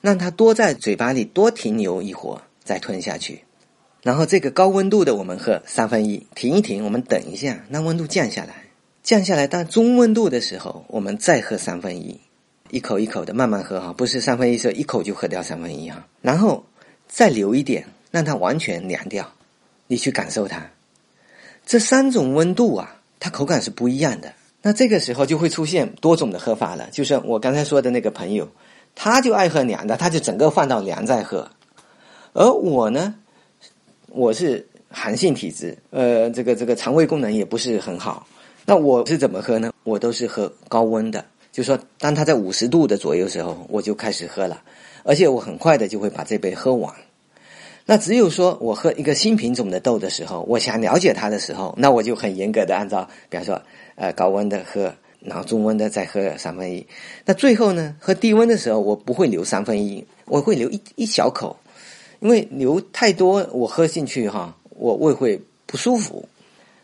[0.00, 3.44] 让它多在嘴巴里多停留一会儿，再吞下去。
[4.08, 8.54] 然后这个高温度的我们喝三分一，停一停，我们等一下，让温度降下来，
[9.02, 12.18] 降下来到中温度的时候，我们再喝三分一，
[12.70, 16.06] 一口一口的慢慢喝哈，不是三分一是一口就喝掉三分一哈。
[16.22, 16.64] 然后
[17.06, 19.30] 再留一点，让它完全凉掉，
[19.88, 20.70] 你去感受它。
[21.66, 24.32] 这三种温度啊，它口感是不一样的。
[24.62, 28.48] 那这个时候就会出现多种的喝法了，就是我刚才说的那个朋友。
[28.94, 31.50] 他就爱喝凉的，他就整个放到凉再喝。
[32.32, 33.14] 而我呢，
[34.10, 38.26] 我是寒性体质，呃，这个这个肠胃功能也不是很好。
[38.64, 39.72] 那我是怎么喝呢？
[39.84, 44.62] 我都是喝高温的，就说当它在五十度的左右时候，我就开始喝了，
[45.04, 46.94] 而且我很快的就会把这杯喝完。
[47.84, 53.60] 那只有说我喝一个新品种的豆的时候，我想了解它的时候，那我就很严格的按照，比方说，
[53.96, 54.92] 呃，高温的喝。
[55.20, 56.86] 然后中温的再喝三分一，
[57.24, 57.96] 那最后呢？
[57.98, 61.56] 喝低温的时候，我不会留三分一，我会留一一小口，
[62.20, 66.28] 因为留太多，我喝进去哈，我胃会不舒服。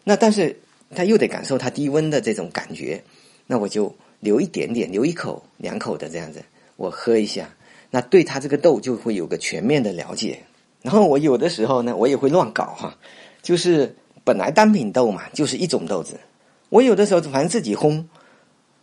[0.05, 0.57] 那但是
[0.95, 3.03] 他又得感受它低温的这种感觉，
[3.47, 6.43] 那我就留一点点，留一口两口的这样子，
[6.77, 7.49] 我喝一下，
[7.91, 10.41] 那对他这个豆就会有个全面的了解。
[10.83, 12.97] 然后我有的时候呢，我也会乱搞哈，
[13.43, 16.21] 就是本来单品豆嘛，就是一种豆子，
[16.69, 18.05] 我有的时候反正自己烘。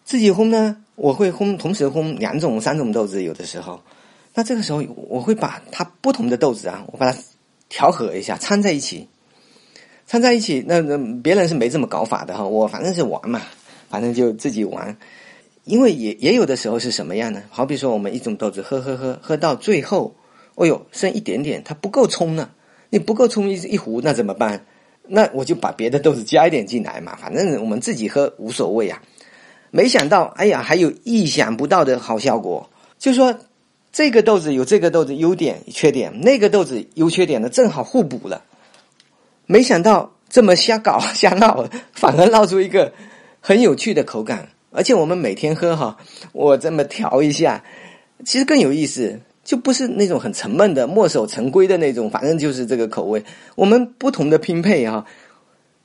[0.03, 3.21] 自己烘呢，我会烘，同时烘两种、三种豆子。
[3.21, 3.79] 有的时候，
[4.33, 7.17] 那这个时候我会把它不同的豆子啊，我把它
[7.69, 9.07] 调和一下，掺在一起，
[10.07, 10.63] 掺在一起。
[10.67, 13.41] 那那别人是没这么搞法的哈，我反正是玩嘛，
[13.89, 14.97] 反正就自己玩。
[15.63, 17.43] 因为也也有的时候是什么样呢？
[17.49, 20.15] 好比说我们一种豆子喝喝喝喝到最后，
[20.55, 22.49] 哦呦，剩一点点，它不够冲呢。
[22.89, 24.65] 你不够冲一一壶，那怎么办？
[25.07, 29.01] 那我就把别的豆子加一点进来嘛，反正我们自己喝无所谓啊。
[29.69, 32.69] 没想到，哎呀，还有意想不到的好效果。
[32.97, 33.37] 就说
[33.91, 38.43] 这个豆子有这个豆子优点缺点，那个豆子优缺点呢正好互补了。
[39.45, 42.93] 没想到这么瞎搞 瞎闹，反而闹出一个
[43.41, 44.49] 很有趣的口感。
[44.73, 45.97] 而且我们每天喝哈，
[46.31, 47.61] 我这么调一下，
[48.25, 53.21] 其实更有意思，就不是那种很沉闷的墨守成规的那种，反正就是这个口味。
[53.55, 55.05] 我们不同的拼配哈，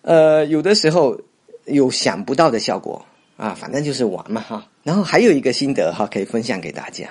[0.03, 1.21] 呃，有的时候
[1.65, 3.05] 有想不到的效果
[3.37, 4.69] 啊，反正就是玩嘛哈。
[4.85, 7.09] 然后还有一个心得哈，可以分享给大家。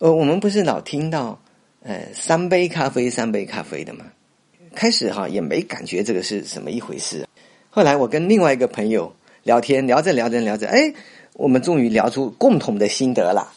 [0.00, 1.40] 呃，我们不是老听到
[1.82, 4.06] 呃三杯咖啡三杯咖啡的吗？
[4.74, 7.28] 开始哈也没感觉这个是什么一回事。
[7.70, 9.14] 后来我跟另外一个朋友。
[9.42, 10.92] 聊天聊着聊着聊着，哎，
[11.32, 13.54] 我们终于聊出共同的心得了。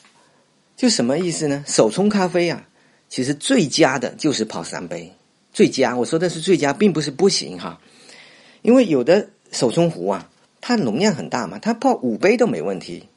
[0.78, 1.62] 就什么意思呢？
[1.68, 2.66] 手冲咖啡啊，
[3.10, 5.12] 其实最佳的就是泡三杯。
[5.52, 7.82] 最佳，我说的是最佳，并不是不行哈。
[8.62, 10.30] 因为有的手冲壶啊，
[10.62, 13.10] 它容量很大嘛，它泡五杯都没问题。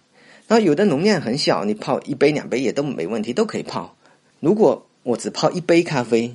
[0.49, 3.95] 然后有的容量很小，你泡一杯两杯也都没问题，都可以泡。
[4.41, 6.35] 如果我只泡一杯咖啡，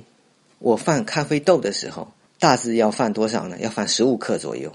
[0.58, 3.56] 我放咖啡豆的时候，大致要放多少呢？
[3.60, 4.72] 要放十五克左右。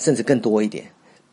[0.00, 0.84] 甚至更多一点，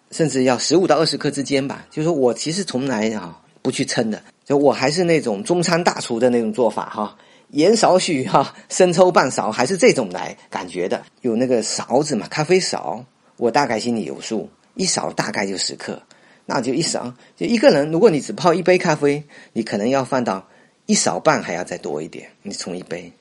[0.09, 1.85] 甚至要十五到二十克之间吧。
[1.91, 7.15] 就是说我其实从来啊不去称的，就我还是那种中餐大厨的那种做法哈，
[7.51, 11.03] 盐少许哈，生抽半勺，还是这种来感觉的。
[11.21, 13.05] 有那个勺子嘛，咖啡勺，
[13.37, 16.01] 我大概心里有数，一勺大概就十克，
[16.45, 17.13] 那就一勺。
[17.35, 19.23] 就一个人，如果你只泡一杯咖啡，
[19.53, 20.47] 你可能要放到
[20.85, 23.11] 一勺半，还要再多一点，你冲一杯。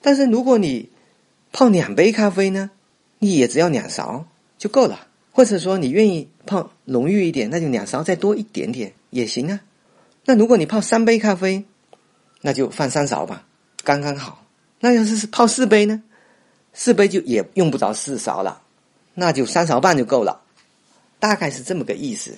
[0.00, 0.90] 但是如果你
[1.52, 2.70] 泡两杯咖啡呢，
[3.18, 4.26] 你也只要两勺。
[4.58, 9.60] 就够了，或者说你愿意泡浓郁一点，那就两勺再多一点点也行啊。
[10.24, 11.66] 那如果你泡三杯咖啡，
[12.40, 13.46] 那就放三勺吧，
[13.84, 14.46] 刚刚好。
[14.80, 16.02] 那要是是泡四杯呢？
[16.72, 18.62] 四杯就也用不着四勺了，
[19.12, 20.40] 那就三勺半就够了，
[21.18, 22.32] 大概是这么个意思。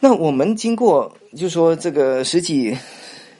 [0.00, 2.76] 那我们经过就说这个十几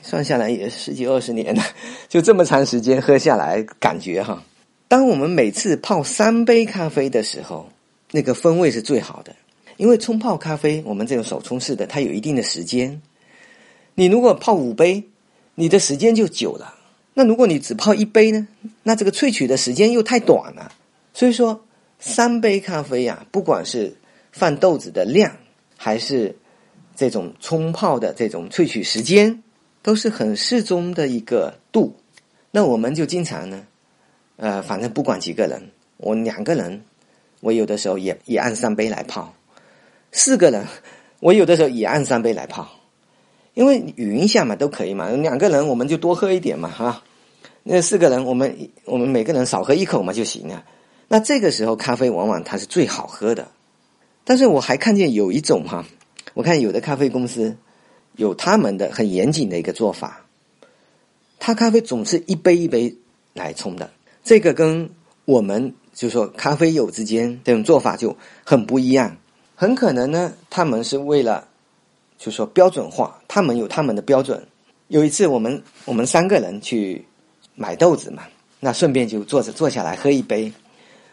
[0.03, 1.63] 算下来也十几二十年了，
[2.09, 4.43] 就这么长时间喝下来，感觉哈。
[4.89, 7.69] 当我们每次泡三杯咖啡的时候，
[8.13, 9.35] 那个风味是最好的。
[9.77, 13.03] 因为冲泡咖啡，我们这种手冲式的，它有一定的时间。
[13.95, 15.05] 你如果泡五杯，
[15.55, 16.75] 你的时间就久了。
[17.13, 18.49] 那如果你只泡一杯呢？
[18.85, 20.73] 那这个萃取的时间又太短了。
[21.13, 21.63] 所以说，
[21.99, 23.95] 三杯咖啡呀，不管是
[24.37, 25.35] 放豆子的量，
[25.79, 26.37] 还是
[26.95, 29.43] 这种冲泡的这种萃取时间，
[29.83, 31.97] 都是很适中的一个度。
[32.51, 33.67] 那我们就经常呢。
[34.37, 36.85] 呃，反正不管几个人，我两个人，
[37.41, 39.33] 我有的时候也也按三杯来泡；
[40.13, 40.67] 四个人，
[41.21, 42.69] 我有的时候也按三杯来泡，
[43.55, 45.09] 因为匀一下嘛，都可以嘛。
[45.09, 47.03] 两个人我们就多喝一点嘛，哈。
[47.63, 50.63] 那四个人，我们我们每个人少喝一口嘛就行了。
[51.09, 53.49] 那这个时候咖啡往往它是最好喝的。
[54.29, 55.87] 但是我还看见有一种哈，
[56.35, 57.57] 我看有的咖啡公司
[58.17, 60.27] 有他们的很严谨的一个做法，
[61.39, 62.97] 他咖啡总是一杯一杯
[63.35, 63.89] 来冲的。
[64.25, 64.91] 这个跟
[65.27, 69.17] 我们就说咖啡友之间这种做法就很不一样，
[69.55, 71.47] 很可能呢，他们是为了
[72.19, 74.45] 就说标准化，他们有他们的标准。
[74.89, 77.05] 有一次，我们我们三个人去
[77.55, 78.25] 买豆子嘛，
[78.59, 80.53] 那顺便就坐着坐下来喝一杯。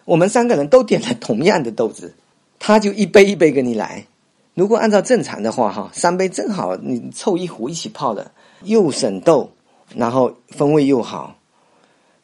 [0.06, 2.14] 我们三个人都点了同样的豆子，
[2.66, 4.08] 他就一杯一杯跟你来。
[4.54, 9.52] 如果按照正常的话，哈，三杯正好你凑一壶一起泡的，又省豆，
[9.94, 11.38] 然后风味又好。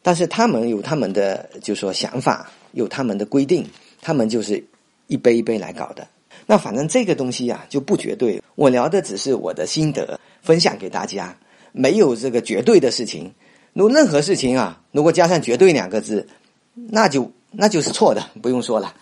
[0.01, 3.67] 但是他们有他们的，就说想法，有他们的规定，
[4.01, 4.63] 他们就是
[5.07, 6.07] 一杯一杯来搞的。
[6.45, 8.41] 那反正这个东西呀就不绝对。
[8.55, 11.35] 我聊的只是我的心得，分享给大家，
[11.73, 13.29] 没有这个绝对的事情。
[13.73, 16.25] 如任何事情啊，如果加上“绝对”两个字，
[16.73, 18.93] 那就那就是错的，不用说了。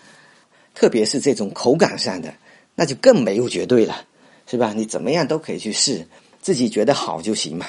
[0.78, 2.32] 特别是这种口感上的，
[2.76, 4.04] 那就更没有绝对了，
[4.46, 4.72] 是吧？
[4.76, 6.06] 你怎么样都可以去试，
[6.40, 7.66] 自己觉得好就行嘛。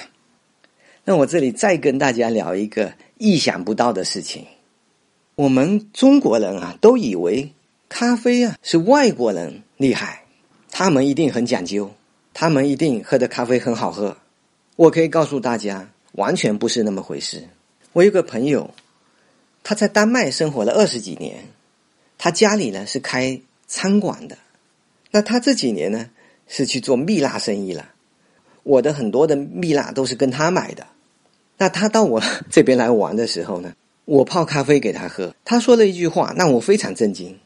[1.06, 2.94] 那我这里再跟大家聊一个。
[3.22, 4.46] 意想不到的事情，
[5.36, 7.52] 我们中国人啊，都以为
[7.90, 10.24] 咖啡啊是外国人厉害，
[10.72, 11.92] 他们一定很讲究，
[12.34, 14.16] 他们一定喝的咖啡很好喝。
[14.78, 17.50] 我可以告诉大家，完全不是那么回事。
[17.92, 18.74] 我有个朋友，
[19.64, 21.44] 他在丹麦生活了二十几年，
[22.20, 24.38] 他家里呢是开餐馆的，
[25.10, 26.12] 那他这几年呢
[26.48, 27.90] 是去做蜜蜡生意了。
[28.64, 30.86] 我的很多的蜜蜡都是跟他买的。
[31.58, 33.74] 那他到我这边来玩的时候呢，
[34.06, 35.34] 我泡咖啡给他喝。
[35.44, 37.40] 他说了一句话，让我非常震惊。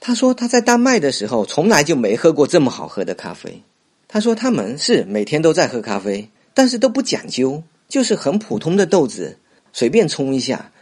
[0.00, 3.62] 他说他在丹麦的时候从来就没喝过这么好喝的咖啡。
[4.08, 9.38] 他说他们是每天都在喝咖啡，但是都不讲究，就是很普通的豆子，
[9.72, 10.72] 随便冲一下，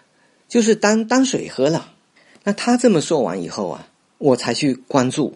[0.48, 1.90] 就是当当水喝了。
[2.44, 3.88] 那他这么说完以后啊，
[4.18, 5.34] 我才去关注，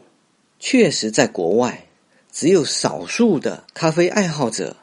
[0.60, 1.86] 确实在国外，
[2.30, 4.76] 只有少数的咖啡爱好者，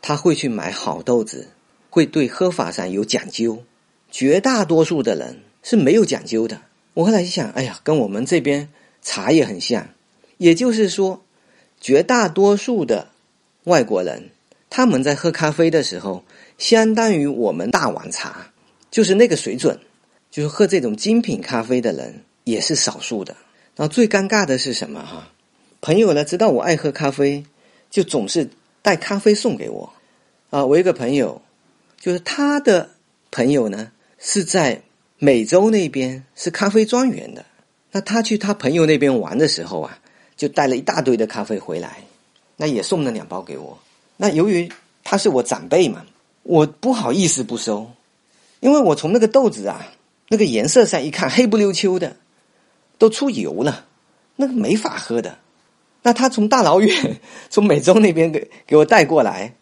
[0.00, 1.48] 他会去买好豆子。
[1.92, 3.64] 会对喝法上有讲究，
[4.12, 6.62] 绝大多数的人是没有讲究的。
[6.94, 8.68] 我后来一想，哎呀，跟我们这边
[9.02, 9.88] 茶也很像，
[10.36, 11.24] 也就是说，
[11.80, 13.08] 绝大多数的
[13.64, 14.30] 外国人
[14.70, 16.22] 他们在喝咖啡的时候，
[16.58, 18.52] 相当于我们大碗茶，
[18.92, 19.76] 就是那个水准，
[20.30, 23.36] 就是喝这种精品咖啡的人也是少数的。
[23.76, 25.28] 那最尴尬的是什么哈？
[25.80, 27.44] 朋友呢知道我爱喝咖啡，
[27.90, 28.48] 就总是
[28.82, 29.92] 带咖啡送给我。
[30.50, 31.40] 啊，我一个朋友，
[31.98, 32.90] 就是他的
[33.30, 34.82] 朋友呢是在。
[35.22, 37.44] 美洲那边是咖啡庄园的，
[37.92, 39.98] 那他去他朋友那边玩的时候啊，
[40.34, 41.98] 就带了一大堆的咖啡回来，
[42.56, 43.78] 那也送了两包给我。
[44.16, 44.72] 那由于
[45.04, 46.06] 他是我长辈嘛，
[46.42, 47.90] 我不好意思不收，
[48.60, 49.92] 因为我从那个豆子啊，
[50.32, 52.14] 那个颜色上一看，黑不溜秋的，
[52.98, 53.86] 都出油了，
[54.36, 55.38] 那个没法喝的。
[56.02, 57.20] 那他从大老远
[57.50, 59.52] 从美洲那边给给我带过来，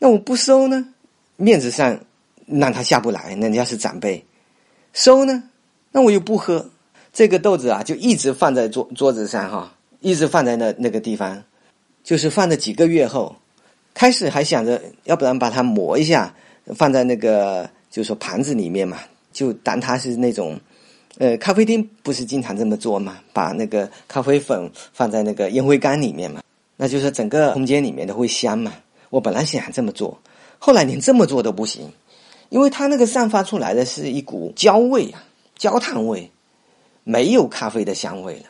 [0.00, 0.92] 那我不收呢，
[1.36, 2.00] 面子上
[2.46, 4.26] 让他下不来，人家是长辈。
[4.92, 5.44] 收呢？
[5.92, 6.68] 那我又不喝
[7.12, 11.44] 这个豆子啊，就一直放在桌桌子上哈，一直放在那那个地方，
[12.02, 13.36] 就是放了几个月后，
[13.94, 16.34] 开始还想着要不然把它磨一下，
[16.74, 18.98] 放在那个就是说盘子里面嘛，
[19.38, 20.58] 就当它是那种，
[21.18, 26.42] 呃，咖啡厅不是经常这么做嘛，把那个咖啡粉放在那个烟灰缸里面嘛，
[26.76, 28.74] 那就是整个空间里面都会香嘛。
[29.10, 30.20] 我本来想这么做，
[30.58, 31.88] 后来连这么做都不行。
[32.48, 35.22] 因为它那个散发出来的是一股焦味啊，
[35.56, 36.28] 焦炭味，
[37.04, 38.46] 没有咖啡的香味了。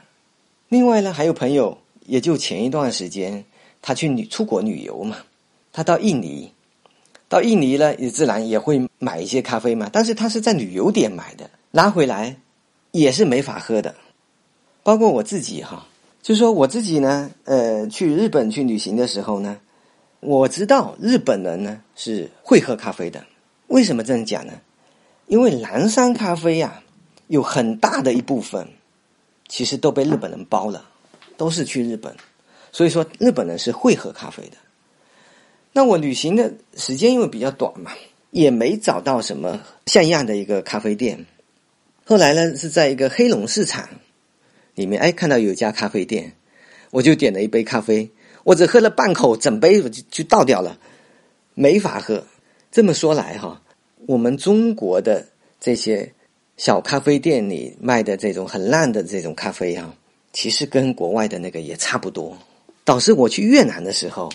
[0.71, 1.77] 另外呢，还有朋友，
[2.07, 3.45] 也就前一段时间，
[3.83, 5.19] 他去旅出国旅游嘛，
[5.71, 6.51] 他到印尼，
[7.29, 9.91] 到印尼呢，也自然也会买一些咖啡嘛。
[9.93, 12.37] 但是他是在旅游点买的，拿回来
[12.91, 13.95] 也是没法喝的。
[14.83, 15.87] 包括我自己哈，
[16.23, 19.59] 就说我自己呢，呃，去日本去旅行的时候呢，
[20.21, 23.23] 我知道日本人呢是会喝咖啡的。
[23.67, 24.55] 为什么这样讲呢？
[25.27, 26.83] 因为蓝山咖啡呀，
[27.27, 28.67] 有很大的一部分，
[29.47, 30.83] 其实都被日本人包了，
[31.37, 32.17] 都是去日本，
[32.73, 34.57] 所以说日本人是会喝咖啡的。
[35.79, 37.93] 那我旅行的时间因为比较短嘛，
[38.33, 41.25] 也没找到什么像样的一个咖啡店。
[42.05, 43.89] 后来呢，是在一个黑龙市场
[44.75, 46.33] 里面，哎，看到有一家咖啡店，
[46.91, 48.11] 我就点了一杯咖啡，
[48.43, 50.77] 我只喝了半口，整杯我就就倒掉了，
[51.55, 52.25] 没法喝。
[52.73, 53.63] 这么说来哈，
[54.09, 55.25] 我们中国的
[55.61, 56.13] 这些
[56.57, 59.95] 小咖啡店里卖的这种很烂的这种咖啡啊，
[60.33, 62.37] 其实跟国外的那个也差不多。
[62.85, 64.29] 导致我去越南的时候，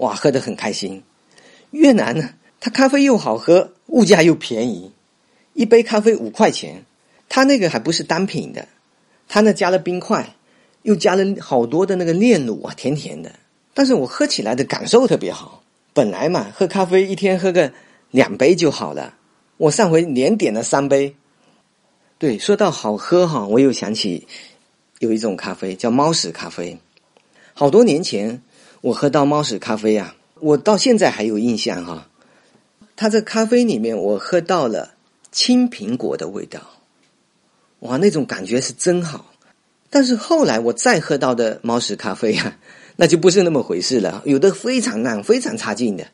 [0.00, 1.02] 哇，喝得很开心。
[1.70, 4.92] 越南呢，它咖啡又好喝，物价又便宜，
[5.52, 6.84] 一杯咖啡五块钱。
[7.28, 8.66] 它那个还不是单品的，
[9.28, 10.34] 它那加了冰块，
[10.82, 13.30] 又加了好多的那个炼乳啊，甜甜的。
[13.72, 15.62] 但是我喝起来的感受特别好。
[15.92, 17.72] 本来嘛，喝咖啡一天喝个
[18.10, 19.14] 两杯就好了。
[19.58, 21.14] 我上回连点了三杯。
[22.18, 24.26] 对，说到好喝哈，我又想起
[24.98, 26.78] 有一种咖啡叫猫屎咖啡。
[27.52, 28.42] 好多年前
[28.80, 32.08] 我喝到猫屎咖啡啊，我到现在还有印象哈。
[32.96, 34.94] 它这咖啡里面我喝到了
[35.32, 36.60] 青苹果的味道，
[37.80, 39.26] 哇，那种感觉是真好。
[39.88, 42.56] 但是后来我再喝到的猫屎咖啡啊。
[42.96, 46.06] 那就不是那么回事了，有的非常烂、非常差劲的，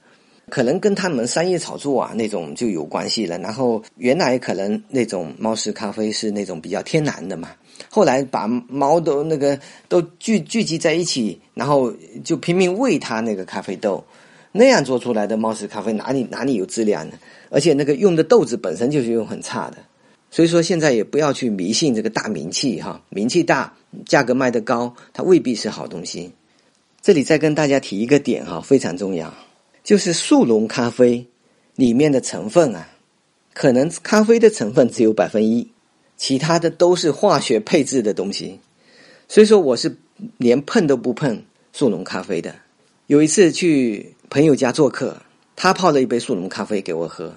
[0.48, 3.36] 可能跟他们商业炒作啊那种就有关系了。
[3.38, 7.50] 然后原来可能那种猫屎咖啡是那种比较天然的嘛，
[7.90, 9.58] 后来把猫都那个
[9.88, 11.92] 都聚聚集在一起，然后
[12.24, 14.04] 就拼命喂它那个咖啡豆，
[14.52, 17.14] 那样做出来的猫屎咖啡哪里哪里有质量呢？
[17.50, 19.76] 而且那个用的豆子本身就是用很差的，
[20.30, 23.72] 所以说现在也不要去迷信这个大名气哈，名气大，
[24.04, 26.32] 价格卖得高，它未必是好东西。
[27.00, 29.32] 这里再跟大家提一个点哈，非常重要，
[29.84, 31.24] 就是速溶咖啡
[31.76, 32.88] 里面的成分啊，
[33.54, 35.70] 可能咖啡的成分只有百分一，
[36.16, 38.58] 其他的都是化学配置的东西，
[39.28, 39.96] 所以说我是
[40.38, 41.42] 连碰都不碰
[41.72, 42.54] 速溶咖啡的。
[43.06, 45.20] 有一次去朋友家做客，
[45.54, 47.34] 他泡了一杯速溶咖啡给我喝，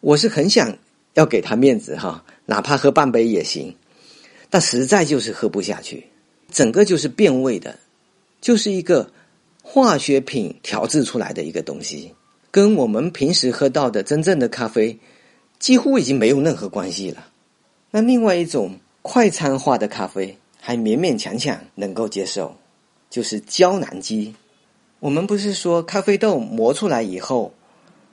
[0.00, 0.76] 我是很想
[1.14, 3.74] 要给他面子哈，哪怕喝半杯也行，
[4.50, 6.06] 但实在就是喝不下去，
[6.50, 7.78] 整个就是变味的。
[8.40, 9.08] 就是一个
[9.62, 12.12] 化学品调制出来的一个东西，
[12.50, 14.98] 跟我们平时喝到的真正的咖啡
[15.60, 17.28] 几乎已经没有任何关系了。
[17.94, 22.56] 那另外一种快餐化的咖啡还勉勉强强能够接受，
[23.10, 24.34] 就是胶囊机。
[24.98, 27.52] 我们不是说咖啡豆磨出来以后，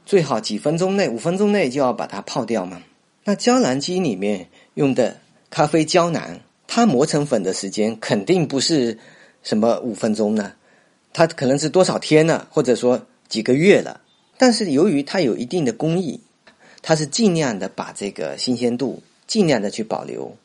[0.05, 2.83] 最好几分钟内、五分钟内就要把它泡掉吗？
[3.23, 5.17] 那胶囊机里面用的
[5.49, 8.99] 咖啡胶囊，它磨成粉的时间肯定不是。
[9.41, 10.51] 什么五分钟呢？
[11.13, 12.45] 它可能是多少天呢？
[12.51, 14.01] 或者说几个月了？
[14.37, 16.19] 但是由于它有一定的工艺，
[16.81, 20.35] 它是尽量的把这个新鲜度尽量的去保留，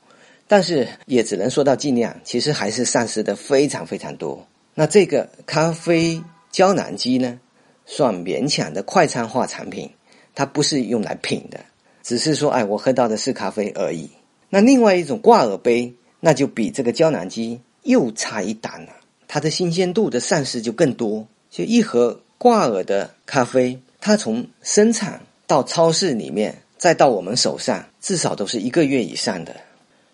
[0.47, 4.47] 但是也只能说到尽量，其实还是丧失的非常非常多。
[4.75, 6.23] 那这个咖啡
[6.53, 7.41] 胶囊机呢，
[7.87, 9.91] 算勉强的快餐化产品，
[10.35, 11.61] 它不是用来品的，
[12.03, 14.11] 只是说，哎，我喝到的是咖啡而已。
[14.51, 18.93] 那另外一种挂耳杯，那就比这个胶囊机又差一档了，
[19.27, 21.27] 它的新鲜度的丧失就更多。
[21.49, 29.57] 就一盒挂耳的咖啡，它从生产到超市里面，再到我们手上，至少都是一个月以上的。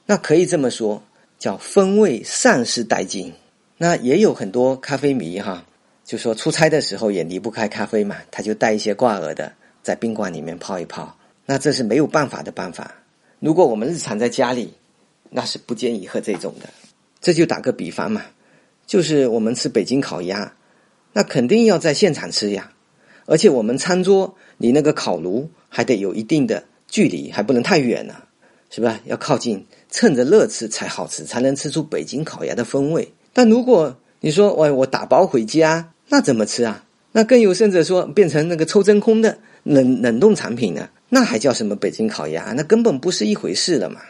[0.07, 1.03] 那可以这么说，
[1.41, 3.33] 叫风味丧失殆尽。
[3.79, 5.67] 那也有很多咖啡迷哈，
[6.05, 11.17] 就说出差的时候也离不开咖啡嘛，他就带一些挂耳的，在宾馆里面泡一泡。
[11.45, 12.95] 那这是没有办法的办法。
[13.41, 14.73] 如果我们日常在家里，
[15.29, 16.71] 那是不建议喝这种的。
[17.21, 18.23] 这就打个比方嘛，
[18.87, 20.53] 就是我们吃北京烤鸭。
[21.13, 22.73] 那肯定要在现场吃呀，
[23.27, 28.29] 而且我们餐桌离那个烤炉还得有一定的距离，还不能太远了，
[28.69, 29.01] 是吧？
[29.07, 33.11] 要靠近，趁着热吃才好吃，才能吃出北京烤鸭的风味。
[33.33, 36.85] 但如果你说我我打包回家，那怎么吃啊？
[37.13, 40.91] 那更有甚者说变成那个抽真空的冷冷冻产品呢？
[41.09, 42.53] 那还叫什么北京烤鸭？
[42.57, 44.01] 那根本不是一回事了嘛。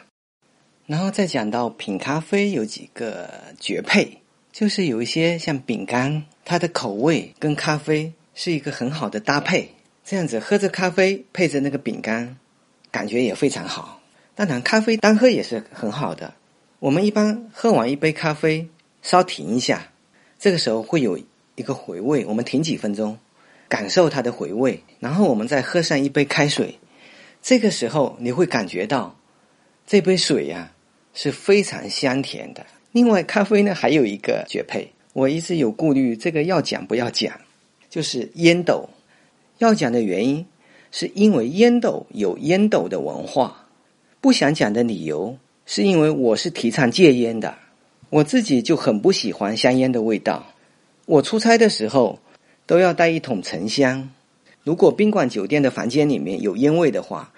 [0.86, 4.16] 然后再讲到品咖啡有几个绝配。
[4.52, 9.68] 就是有一些像饼干，它的口味跟咖啡是一个很好的搭配。
[10.04, 12.36] 这样子喝着咖啡配着那个饼干，
[12.90, 14.00] 感觉也非常好。
[14.34, 16.34] 当然，咖啡单喝也是很好的。
[16.78, 18.66] 我们一般喝完一杯咖啡，
[19.02, 19.92] 稍停一下，
[20.38, 21.18] 这个时候会有
[21.56, 22.24] 一个回味。
[22.24, 23.18] 我们停几分钟，
[23.68, 26.78] 感受它的回味，然后我们再喝上一杯开水。
[27.42, 29.14] 这个时候你会感觉到
[29.86, 30.72] 这杯水呀
[31.12, 32.64] 是非常香甜的。
[32.92, 37.38] 另外，咖啡呢还有一个绝配，我一直有顾虑，这个要讲不要讲，
[37.90, 38.88] 就是烟斗。
[39.58, 40.46] 要讲的原因，
[40.90, 43.66] 是因为烟斗有烟斗的文化。
[44.20, 47.56] 不想讲的理由，是因为我是提倡戒烟的，
[48.10, 50.46] 我自己就很不喜欢香烟的味道。
[51.06, 52.18] 我出差的时候
[52.66, 54.10] 都要带一桶沉香，
[54.62, 57.32] 如果宾馆酒店的房间里面有烟味的话，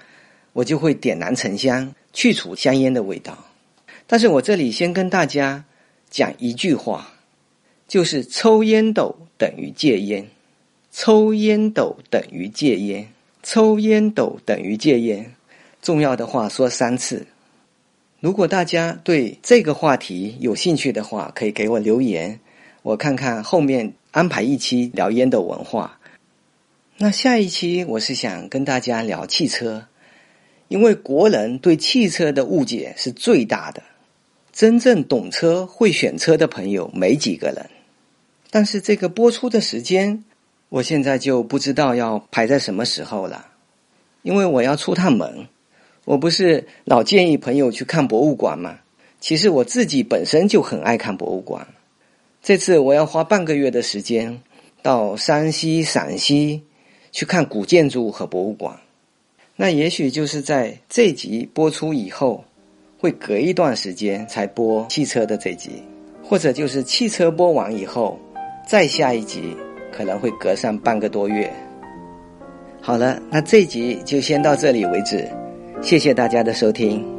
[0.53, 3.47] 我就会点燃沉香，去除香烟的味道。
[4.07, 5.65] 但是我这里先跟大家
[6.11, 7.15] 讲一句话，
[7.87, 10.27] 就是抽烟斗等于戒烟，
[10.91, 13.12] 抽烟斗等于戒烟，
[13.43, 15.35] 抽烟斗等于戒烟。
[15.81, 17.27] 重要的话说三次。
[18.21, 22.39] 如果大家对这个话题有兴趣的话，可以给我留言，
[22.83, 25.99] 我看看后面安排一期聊烟斗文化。
[26.99, 29.87] 那下一期我是想跟大家聊汽车，
[30.69, 33.83] 因为国人对汽车的误解是最大的。
[34.53, 37.71] 真正懂车、会选车的朋友没几个人，
[38.51, 40.23] 但是这个播出的时间，
[40.73, 43.45] 我现在就不知道要排在什么时候了，
[44.23, 45.47] 因为我要出趟门。
[46.07, 48.79] 我不是老建议朋友去看博物馆吗？
[49.21, 51.69] 其实我自己本身就很爱看博物馆。
[52.43, 54.41] 这次我要花半个月的时间
[54.81, 56.63] 到山西、陕西
[57.11, 58.81] 去看古建筑和博物馆。
[59.57, 62.45] 那也许就是在这集播出以后。
[62.99, 65.83] 会隔一段时间才播汽车的这集，
[66.23, 68.17] 或者就是汽车播完以后，
[68.65, 69.57] 再下一集
[69.93, 71.53] 可能会隔上半个多月。
[72.81, 75.29] 好了，那这集就先到这里为止，
[75.83, 77.12] 谢谢大家的收听。